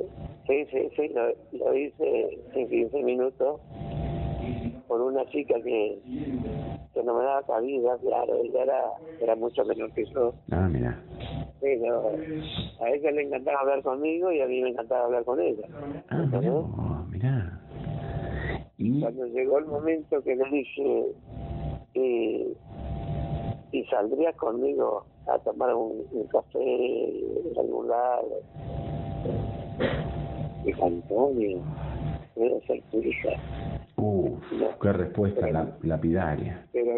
[0.47, 3.61] sí, sí, sí, lo, lo hice en 15 minutos
[4.93, 5.99] con una chica que,
[6.93, 8.83] que no me daba cabida, claro, ella era,
[9.21, 10.35] era mucho menor que yo.
[10.51, 11.03] Ah, mira.
[11.63, 12.11] Pero
[12.79, 15.67] a ella le encantaba hablar conmigo y a mí me encantaba hablar con ella.
[16.11, 17.59] Ah, mira.
[18.77, 19.01] ¿Y?
[19.01, 21.07] Cuando llegó el momento que le dije,
[21.95, 22.55] y,
[23.73, 28.43] y saldrías conmigo a tomar un, café en algún lado.
[30.67, 31.63] Dijo Antonio,
[32.37, 33.31] a ser tu hija.
[34.03, 34.43] Uf,
[34.81, 36.67] qué respuesta la, lapidaria.
[36.73, 36.91] Pero,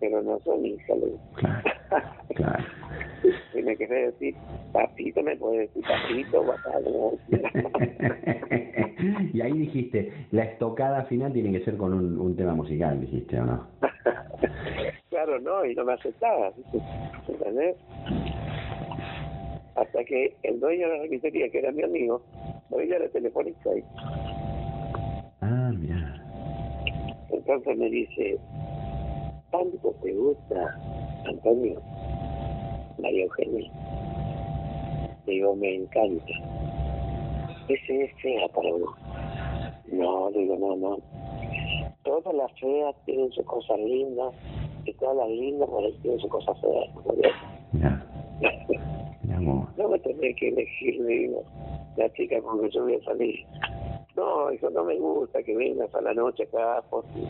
[0.00, 0.96] pero no son hijas.
[1.34, 1.62] Claro,
[2.34, 2.64] claro.
[3.52, 4.34] Si me querés decir
[4.72, 7.12] papito, me puedes decir papito, guapado.
[9.32, 13.40] y ahí dijiste, la estocada final tiene que ser con un, un tema musical, dijiste,
[13.40, 13.66] ¿o no?
[15.10, 16.52] claro, no, y no me aceptaba,
[17.28, 17.76] ¿entendés?
[19.74, 22.22] Hasta que el dueño de la requisería, que era mi amigo,
[22.70, 23.82] hoy era telefónica ahí.
[25.40, 26.25] Ah, mira.
[27.48, 28.40] Entonces me dice,
[29.52, 30.80] ¿tanto te gusta,
[31.26, 31.80] Antonio?
[32.98, 33.70] María Eugenia.
[35.26, 36.24] Digo, me encanta.
[37.68, 38.90] Ese es fea para vos.
[39.92, 40.98] No, digo, no, no.
[42.02, 44.34] Todas las feas tienen sus cosas lindas
[44.84, 46.88] y todas las lindas por ahí tienen sus cosas feas.
[47.74, 48.04] Ya.
[49.38, 51.44] no me tenés que elegir, digo,
[51.96, 53.46] la chica con que yo voy a salir
[54.16, 57.20] no, eso no me gusta que vengas a la noche acá porque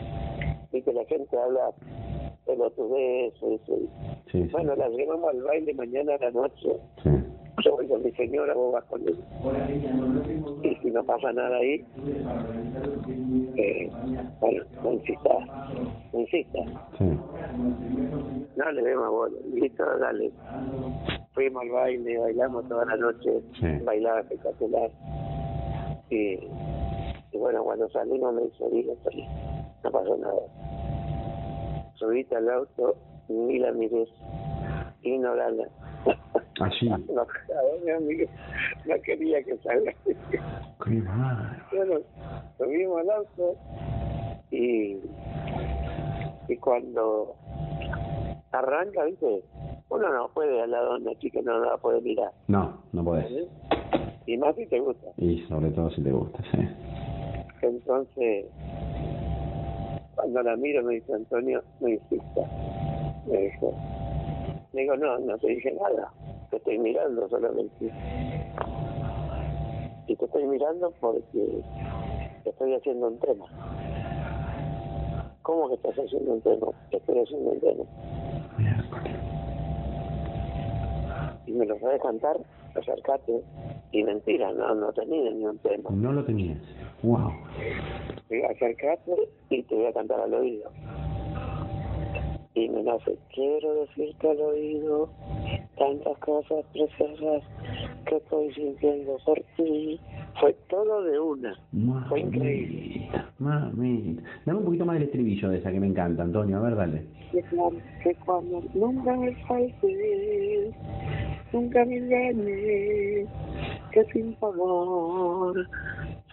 [0.71, 1.71] y que la gente habla
[2.45, 3.61] pelotudeces.
[4.31, 6.69] Sí, bueno, las llevamos al baile mañana a la noche.
[7.63, 9.17] Yo voy con mi señora, vos vas con él.
[10.63, 11.83] Y si no pasa nada ahí,
[13.57, 13.91] eh,
[14.39, 15.29] bueno, no insista,
[16.13, 16.59] no insista.
[18.55, 20.31] No le demos bola, listo, dale.
[21.33, 23.41] Fuimos al baile, bailamos toda la noche,
[23.83, 24.91] bailaba espectacular.
[26.09, 26.39] Y
[27.31, 28.95] y bueno, cuando salimos me dice, digo,
[29.83, 31.93] no pasó nada.
[31.95, 32.95] Subiste al auto,
[33.27, 34.05] ni la miré,
[35.01, 35.67] ignorala.
[36.61, 36.89] Así.
[36.89, 37.25] no, no,
[38.85, 39.93] no quería que salga.
[40.05, 41.63] Qué mal.
[41.71, 41.99] Bueno,
[42.57, 43.55] subimos al auto
[44.51, 44.97] y,
[46.47, 47.35] y cuando
[48.51, 49.43] arranca, viste,
[49.89, 52.31] uno no puede al lado de una chica, no, no la puede mirar.
[52.47, 53.47] No, no puedes.
[54.27, 55.07] Y más si te gusta.
[55.17, 56.59] Y sobre todo si te gusta, sí.
[57.61, 58.45] Entonces,
[60.15, 62.41] cuando la miro me dice Antonio, no insista.
[63.25, 63.73] Me dijo,
[64.73, 66.11] le digo, no, no te dije nada,
[66.49, 67.91] te estoy mirando solamente.
[70.07, 71.63] Y te estoy mirando porque
[72.43, 73.45] estoy haciendo un tema.
[75.41, 76.67] ¿Cómo que estás haciendo un tema?
[76.91, 77.83] Estoy haciendo un tema.
[81.47, 82.37] y me lo sabes cantar,
[82.75, 83.41] acercate.
[83.91, 85.89] Y mentira, no, no tenía ni un tema.
[85.91, 86.59] No lo tenías.
[87.03, 87.31] Wow.
[88.29, 90.69] Sí, acercate y te voy a cantar al oído.
[92.57, 95.09] Y me nace, quiero decirte al oído
[95.77, 97.43] tantas cosas preciosas
[98.07, 99.99] que estoy sintiendo por ti.
[100.39, 101.55] Fue todo de una.
[102.09, 103.11] Fue increíble.
[103.37, 104.23] Mamita.
[104.47, 106.57] Dame un poquito más del estribillo de esa que me encanta, Antonio.
[106.57, 107.05] A ver, dale.
[107.31, 110.71] Que cuando, que cuando nunca me falte,
[111.53, 113.29] nunca me engañes,
[113.91, 115.55] que sin favor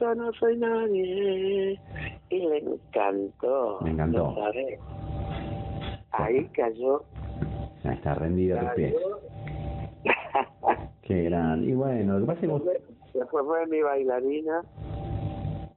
[0.01, 1.79] yo no soy nadie.
[2.31, 3.81] Y le encantó.
[3.83, 4.35] Me encantó.
[6.17, 7.03] Ahí cayó.
[7.83, 8.95] Ya está rendida a tus pies.
[11.03, 11.65] Qué gran.
[11.65, 12.63] Y bueno, lo que pasa es que vos...
[13.13, 14.63] Después fue mi bailarina.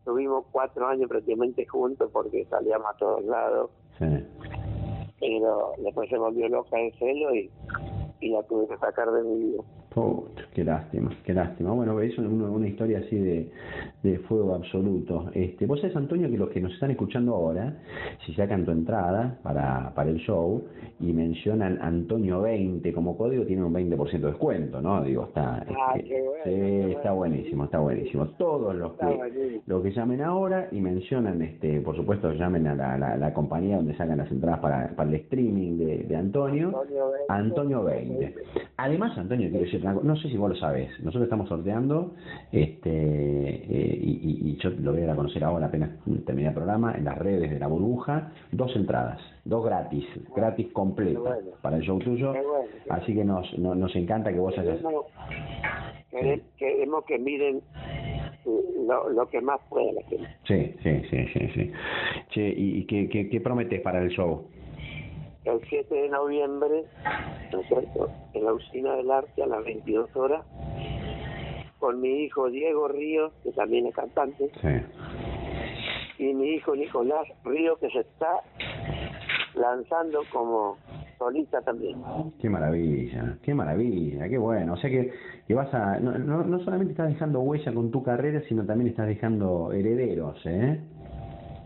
[0.04, 3.72] Tuvimos cuatro años prácticamente juntos porque salíamos a todos lados.
[4.00, 4.06] Sí.
[5.20, 7.52] Pero después se volvió loca de celo y,
[8.22, 9.64] y la tuve que sacar de mi vida.
[9.98, 11.72] Puta, qué lástima, qué lástima.
[11.72, 13.50] Bueno, es una, una historia así de,
[14.04, 15.32] de fuego absoluto.
[15.34, 17.80] Este, vos sabés, Antonio, que los que nos están escuchando ahora,
[18.24, 20.64] si sacan tu entrada para, para el show
[21.00, 25.04] y mencionan Antonio 20 como código, tienen un 20% de descuento, ¿no?
[25.04, 27.16] Digo, está, Ah, este, qué bueno, sí, qué está bueno.
[27.34, 28.28] buenísimo, está buenísimo.
[28.38, 33.00] Todos los que, los que llamen ahora y mencionan, este, por supuesto, llamen a la,
[33.00, 36.68] la, la compañía donde sacan las entradas para, para el streaming de, de Antonio.
[36.68, 37.26] Antonio 20.
[37.30, 38.36] Antonio 20.
[38.78, 42.14] Además, Antonio, quiero decir no sé si vos lo sabés, nosotros estamos sorteando,
[42.52, 45.92] este eh, y, y- yo lo voy a dar a conocer ahora apenas
[46.26, 51.52] terminé el programa, en las redes de la burbuja, dos entradas, dos gratis, gratis bueno.
[51.62, 52.46] para el show tuyo, bueno.
[52.90, 54.78] así que nos, no- nos encanta que vos hayas...
[54.78, 55.06] Queremos,
[56.12, 57.62] quere- queremos que miren
[58.88, 60.28] lo, lo que más pueda la gente.
[60.48, 61.72] Sí, sí, sí, sí, sí.
[62.30, 64.48] Che, ¿y, y qué, qué, qué prometes para el show?
[65.48, 66.84] El 7 de noviembre,
[67.54, 68.10] ¿no es cierto?
[68.34, 70.46] En la Usina del Arte a las 22 horas,
[71.80, 76.24] con mi hijo Diego Ríos, que también es cantante, Sí.
[76.24, 78.42] y mi hijo Nicolás Ríos, que se está
[79.56, 80.78] lanzando como
[81.18, 81.98] solista también.
[82.42, 84.74] Qué maravilla, qué maravilla, qué bueno.
[84.74, 85.12] O sea que,
[85.48, 88.90] que vas a, no, no, no solamente estás dejando huella con tu carrera, sino también
[88.90, 90.80] estás dejando herederos, ¿eh?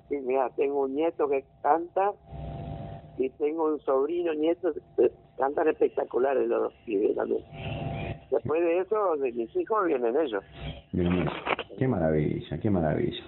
[0.07, 2.11] Sí, mira, tengo un nieto que canta
[3.21, 7.43] y tengo un sobrino nieto que cantan espectaculares los dos pibes también.
[8.31, 10.43] Después de eso, de mis hijos vienen ellos.
[10.93, 11.25] Mío,
[11.77, 13.23] Qué maravilla, qué maravilla.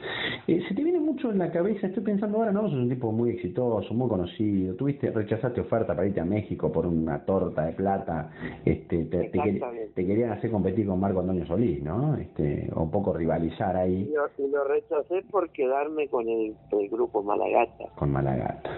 [0.47, 3.11] Eh, se te viene mucho en la cabeza, estoy pensando ahora, no, sos un tipo
[3.11, 7.73] muy exitoso, muy conocido, tuviste, rechazaste oferta para irte a México por una torta de
[7.73, 8.31] plata,
[8.63, 9.91] este, te, te, quer- Exactamente.
[9.95, 12.15] te querían hacer competir con Marco Antonio Solís, ¿no?
[12.15, 16.53] Este, o un poco rivalizar Y ahí lo, y lo rechacé por quedarme con el,
[16.71, 18.69] el grupo Malagata, con Malagata.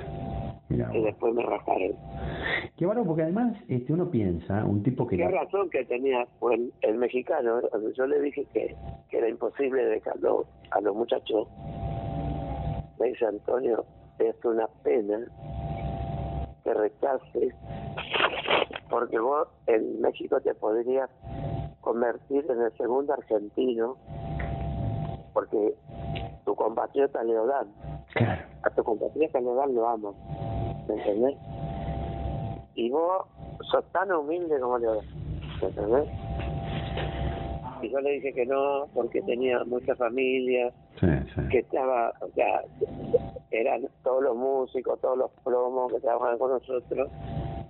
[0.68, 1.94] Que después me rajaron.
[2.76, 5.18] qué bárbaro, porque además este, uno piensa, un tipo que...
[5.18, 7.62] Qué razón que tenía pues, el mexicano.
[7.70, 8.76] Cuando yo le dije que,
[9.10, 11.48] que era imposible dejarlo a los muchachos,
[13.00, 13.86] me dice Antonio,
[14.18, 15.20] es una pena
[16.64, 17.54] que rechaces,
[18.90, 21.10] porque vos en México te podrías
[21.82, 23.98] convertir en el segundo argentino,
[25.34, 25.76] porque
[26.46, 27.68] tu compatriota Leodán,
[28.14, 28.42] Claro.
[28.64, 30.12] a tu compatriota Leodán lo ama,
[30.88, 31.36] ¿me entendés?
[32.76, 33.26] Y vos
[33.72, 35.06] sos tan humilde como Leodán,
[35.62, 36.10] ¿me entendés?
[37.82, 41.42] Y yo le dije que no, porque tenía mucha familia, Sí, sí.
[41.50, 42.62] que estaba, o sea,
[43.52, 47.10] eran todos los músicos, todos los promos que trabajaban con nosotros,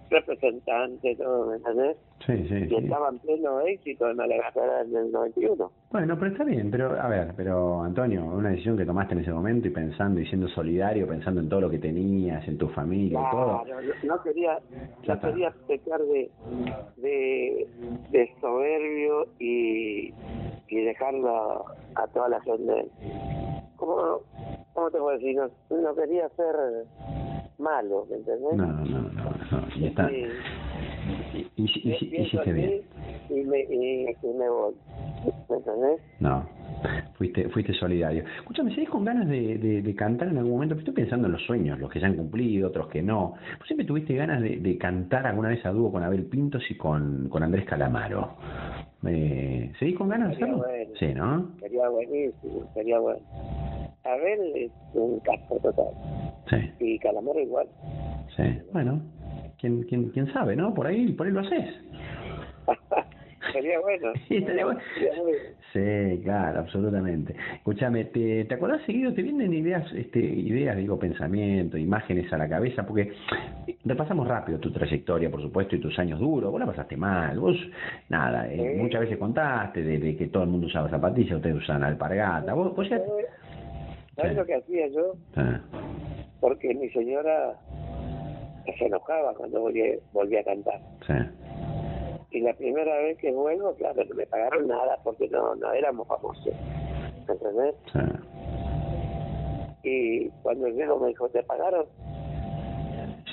[0.10, 1.98] representantes, todo, ¿me entendés?
[2.26, 2.76] Sí, sí, Y sí.
[2.76, 5.72] estaba en pleno éxito en Madagascar en el 91.
[5.92, 9.32] Bueno, pero está bien, pero a ver, pero Antonio, una decisión que tomaste en ese
[9.32, 13.20] momento y pensando y siendo solidario, pensando en todo lo que tenías, en tu familia
[13.20, 13.64] y todo.
[13.64, 14.60] Claro, no, no quería,
[15.08, 16.32] no quería pecar de,
[16.98, 17.68] de,
[18.12, 20.14] de soberbio y,
[20.68, 22.88] y dejarlo a toda la gente.
[23.78, 24.22] ¿Cómo,
[24.74, 25.36] cómo te puedo decir?
[25.36, 25.50] No,
[25.82, 26.56] no quería ser
[27.60, 28.54] malo, ¿me entendés?
[28.56, 30.10] No, no, no, no, y está.
[30.10, 30.26] Sí.
[31.58, 32.82] Y, y, y- hiciste bien.
[33.30, 34.74] y me, y, y me voy.
[35.50, 36.02] ¿Me entendés?
[36.20, 36.46] No,
[37.18, 38.24] fuiste, fuiste solidario.
[38.40, 40.76] Escúchame, ¿seguís con ganas de, de, de cantar en algún momento?
[40.76, 43.34] Estoy pensando en los sueños, los que se han cumplido, otros que no.
[43.58, 46.76] ¿Vos siempre tuviste ganas de, de cantar alguna vez a dúo con Abel Pintos y
[46.76, 48.36] con, con Andrés Calamaro?
[49.08, 50.58] Eh, ¿Seguís con ganas de hacerlo?
[50.58, 50.92] bueno.
[51.00, 51.52] Sí, ¿no?
[51.60, 53.20] Sería buenísimo, sería bueno.
[54.04, 55.88] A ver, es un casco total.
[56.50, 57.68] Sí, Y Calamaro igual.
[58.36, 58.44] sí.
[58.72, 59.02] Bueno,
[59.60, 60.74] ¿quién, quién, quién sabe, no?
[60.74, 61.76] Por ahí, por ahí lo haces.
[63.54, 64.14] Sería bueno.
[65.74, 67.36] Sí, claro, absolutamente.
[67.56, 69.14] Escúchame, ¿te, ¿te acordás seguido?
[69.14, 72.86] ¿Te vienen ideas, este, ideas, digo, pensamientos, imágenes a la cabeza?
[72.86, 73.12] Porque
[73.84, 76.50] repasamos rápido tu trayectoria, por supuesto, y tus años duros.
[76.50, 77.38] Vos la pasaste mal.
[77.40, 77.58] Vos,
[78.08, 82.54] nada, eh, muchas veces contaste de, que todo el mundo usaba zapatillas, ustedes usan alpargata.
[82.54, 82.98] Vos, vos ya...
[84.16, 85.14] ¿Sabes lo que hacía yo?
[86.40, 87.60] Porque mi señora
[88.78, 89.82] se enojaba cuando volví,
[90.14, 90.80] volví a cantar.
[91.06, 91.14] Sí.
[92.32, 96.08] Y la primera vez que vuelvo, claro, no me pagaron nada porque no, no éramos
[96.08, 96.54] famosos.
[97.28, 97.76] ¿Entendés?
[97.94, 98.00] Sí.
[99.84, 101.86] Y cuando el viejo me dijo, ¿te pagaron?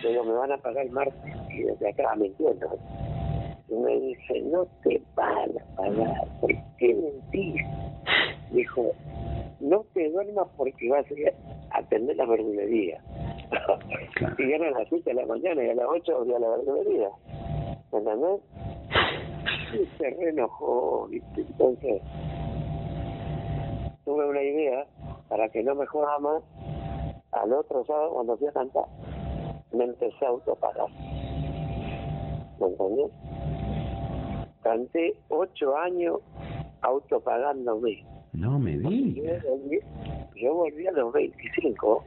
[0.02, 1.14] Yo me van a pagar el martes.
[1.50, 2.78] Y desde acá me entiendo.
[3.68, 6.28] Y me dice, no te van a pagar.
[6.40, 7.62] ¿Por qué mentís?
[8.52, 8.92] Dijo,
[9.60, 11.06] no te duermas porque vas
[11.70, 13.02] a atender la verdulería.
[14.38, 17.10] y eran las 7 de la mañana y a las 8 volví a la verdulería.
[17.92, 18.40] ¿Entendés?
[19.72, 21.08] Y se reenojó.
[21.12, 22.02] Entonces,
[24.04, 24.86] tuve una idea
[25.28, 26.42] para que no me joda más.
[27.32, 28.84] Al otro sábado, cuando fui a cantar,
[29.72, 30.88] me empecé a autopagar.
[32.60, 33.10] ¿Me entendés?
[34.62, 36.20] Canté ocho años
[36.82, 38.04] autopagándome.
[38.32, 39.44] No me digas.
[40.36, 42.04] Yo, volví a los 25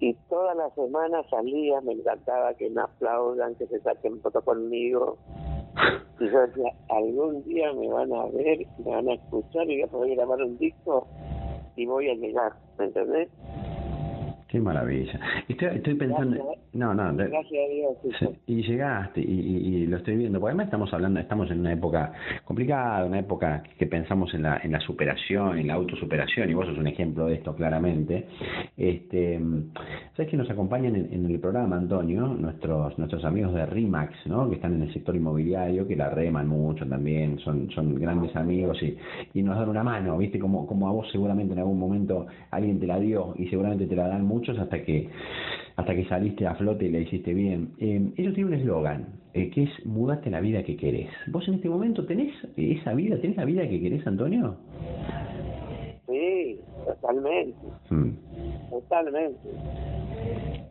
[0.00, 5.18] y todas las semanas salía, me encantaba que me aplaudan, que se saquen foto conmigo.
[6.18, 9.82] Y yo decía, algún día me van a ver, me van a escuchar y voy
[9.82, 11.06] a poder grabar un disco
[11.76, 13.28] y voy a llegar, ¿me entendés?
[14.48, 15.20] Qué maravilla.
[15.48, 16.56] Estoy, estoy pensando...
[16.72, 17.14] no, no.
[17.14, 18.36] Gracias a Dios.
[18.46, 20.40] y llegaste, y, y, lo estoy viendo.
[20.40, 22.12] Porque además estamos hablando, estamos en una época
[22.44, 26.66] complicada, una época que pensamos en la, en la superación, en la autosuperación, y vos
[26.66, 28.26] sos un ejemplo de esto claramente.
[28.76, 29.40] Este,
[30.16, 32.26] ¿Sabes que nos acompañan en, el programa, Antonio?
[32.26, 34.48] Nuestros nuestros amigos de RIMAX, ¿no?
[34.48, 38.82] Que están en el sector inmobiliario, que la reman mucho también, son, son grandes amigos
[38.82, 38.96] y,
[39.34, 40.38] y nos dan una mano, ¿viste?
[40.38, 43.96] Como, como a vos seguramente en algún momento alguien te la dio y seguramente te
[43.96, 45.08] la dan mucho muchos hasta que
[45.76, 47.74] hasta que saliste a flote y la hiciste bien.
[47.78, 51.10] Eh, ellos tienen un eslogan, eh, que es mudate la vida que querés.
[51.28, 54.56] ¿Vos en este momento tenés esa vida, tenés la vida que querés, Antonio?
[56.06, 57.58] Sí, totalmente.
[57.90, 58.10] Mm.
[58.70, 59.48] Totalmente.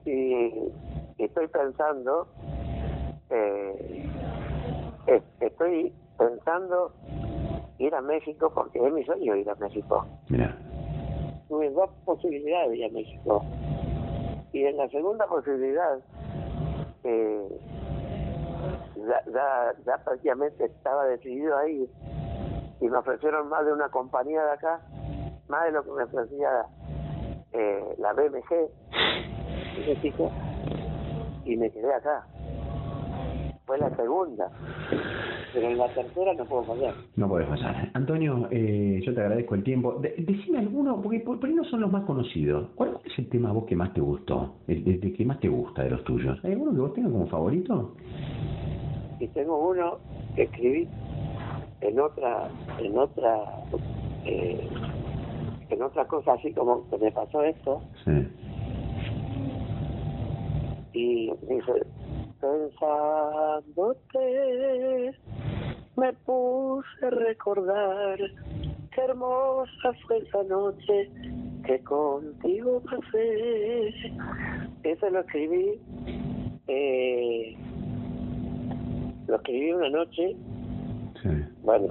[0.05, 2.27] Y estoy pensando,
[3.29, 4.05] eh,
[5.39, 6.93] estoy pensando
[7.77, 10.05] ir a México porque es mi sueño ir a México.
[10.29, 10.55] Mira
[11.49, 13.43] tuve dos posibilidades de ir a México.
[14.51, 15.99] Y en la segunda posibilidad,
[17.03, 17.59] eh,
[19.33, 21.89] ya, prácticamente estaba decidido ahí
[22.81, 24.81] y me ofrecieron más de una compañía de acá,
[25.47, 26.65] más de lo que me ofrecía
[27.51, 28.69] eh, la BMG
[29.87, 30.31] México,
[31.45, 32.25] y me quedé acá.
[33.69, 34.49] Fue la segunda
[35.53, 36.93] pero en la tercera no puedo fallar.
[37.15, 37.91] No puedes fallar.
[37.93, 39.99] Antonio, eh, yo te agradezco el tiempo.
[39.99, 42.69] decime alguno, porque por, ahí no son los más conocidos.
[42.75, 44.55] ¿Cuál, es el tema vos que más te gustó?
[44.67, 46.39] El, de que más te gusta de los tuyos?
[46.43, 47.95] ¿Hay alguno que vos tengas como favorito?
[49.19, 49.99] Y tengo uno
[50.35, 50.87] que escribí
[51.81, 52.49] en otra,
[52.79, 53.39] en otra,
[54.25, 54.67] eh,
[55.69, 57.81] en otra cosa así como que me pasó esto.
[58.05, 58.27] Sí.
[60.93, 61.85] Y dice,
[62.39, 64.19] pensándote
[65.99, 68.17] me puse a recordar
[68.95, 71.11] qué hermosa fue esa noche
[71.65, 73.89] que contigo pasé.
[74.83, 75.79] Eso lo escribí,
[76.67, 77.57] eh,
[79.27, 80.35] lo escribí una noche,
[81.63, 81.87] bueno,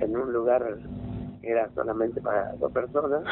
[0.00, 0.78] en un lugar
[1.40, 3.22] que era solamente para dos personas,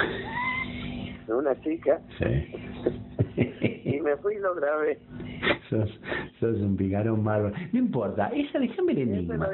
[1.29, 2.01] una chica,
[3.37, 5.01] y me fui y lo grabé.
[5.70, 6.01] sos,
[6.40, 7.55] sos un picarón bárbaro.
[7.72, 9.36] No importa, esa déjame el enigma.
[9.36, 9.53] Lo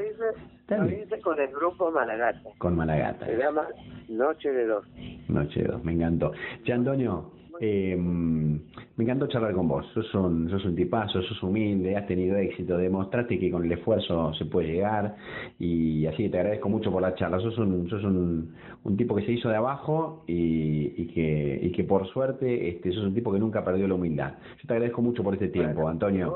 [0.76, 2.51] lo dice con el grupo Malagata.
[2.59, 3.26] Con Malagata.
[3.26, 3.66] Se llama
[4.09, 4.84] Noche de Dos.
[5.28, 6.32] Noche de Dos, me encantó.
[6.64, 7.30] Che, Antonio,
[7.61, 9.87] eh, me encantó charlar con vos.
[9.95, 14.33] Sos un, sos un tipazo, sos humilde, has tenido éxito, demostraste que con el esfuerzo
[14.35, 15.17] se puede llegar
[15.59, 17.39] y así que te agradezco mucho por la charla.
[17.41, 18.55] Sos un, sos un,
[18.85, 22.93] un tipo que se hizo de abajo y, y, que, y que por suerte este,
[22.93, 24.35] sos un tipo que nunca perdió la humildad.
[24.61, 26.35] Yo te agradezco mucho por este tiempo, Antonio.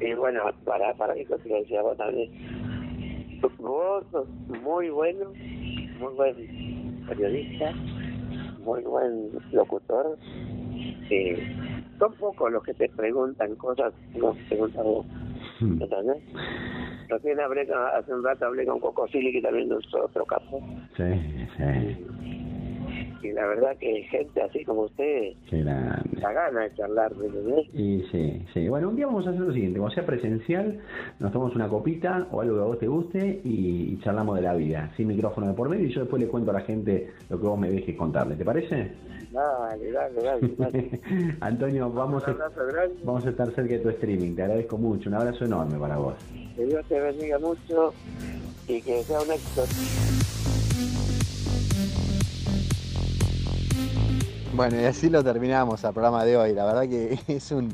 [0.00, 2.30] Y bueno, para, para mi considencia vos también.
[3.58, 4.28] Vos sos
[4.64, 5.32] muy bueno,
[6.00, 7.72] muy buen periodista
[8.68, 10.18] muy buen locutor.
[11.10, 11.56] Eh,
[11.98, 15.06] son pocos los que te preguntan cosas no te preguntan vos.
[15.60, 15.82] Hmm.
[15.82, 16.22] ¿Entendés?
[17.08, 17.66] Recién hablé,
[17.96, 20.60] hace un rato hablé con Coco Silly, que también es otro caso.
[20.96, 22.37] Sí, sí.
[23.22, 26.20] Y la verdad que gente así como usted Qué grande.
[26.20, 27.12] la gana de charlar.
[27.74, 28.68] Y sí, sí.
[28.68, 30.80] Bueno, un día vamos a hacer lo siguiente, cuando sea presencial,
[31.18, 34.42] nos tomamos una copita o algo que a vos te guste y, y charlamos de
[34.42, 37.10] la vida, sin micrófono de por medio y yo después le cuento a la gente
[37.28, 38.92] lo que vos me dejes contarle, ¿te parece?
[39.32, 40.54] Dale, dale, dale.
[40.56, 41.00] dale.
[41.40, 44.78] Antonio, vamos Un a, abrazo grande, vamos a estar cerca de tu streaming, te agradezco
[44.78, 46.14] mucho, un abrazo enorme para vos.
[46.56, 47.92] que Dios te bendiga mucho
[48.66, 49.62] y que sea un éxito.
[54.58, 56.52] Bueno, y así lo terminamos el programa de hoy.
[56.52, 57.72] La verdad que es un,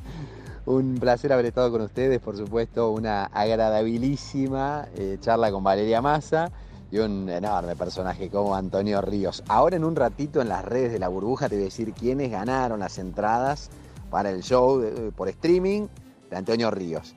[0.67, 6.51] un placer haber estado con ustedes, por supuesto, una agradabilísima eh, charla con Valeria Massa
[6.93, 9.43] y un enorme personaje como Antonio Ríos.
[9.49, 12.31] Ahora en un ratito en las redes de la burbuja te voy a decir quiénes
[12.31, 13.71] ganaron las entradas
[14.11, 14.85] para el show
[15.17, 15.87] por streaming
[16.29, 17.15] de Antonio Ríos.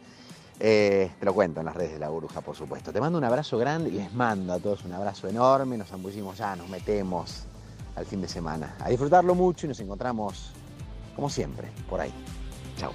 [0.62, 2.94] Eh, te lo cuento en las redes de la burbuja, por supuesto.
[2.94, 5.78] Te mando un abrazo grande y les mando a todos un abrazo enorme.
[5.78, 7.48] Nos zambullimos ya, nos metemos
[7.98, 8.76] al fin de semana.
[8.80, 10.52] A disfrutarlo mucho y nos encontramos,
[11.16, 12.14] como siempre, por ahí.
[12.78, 12.92] Chao.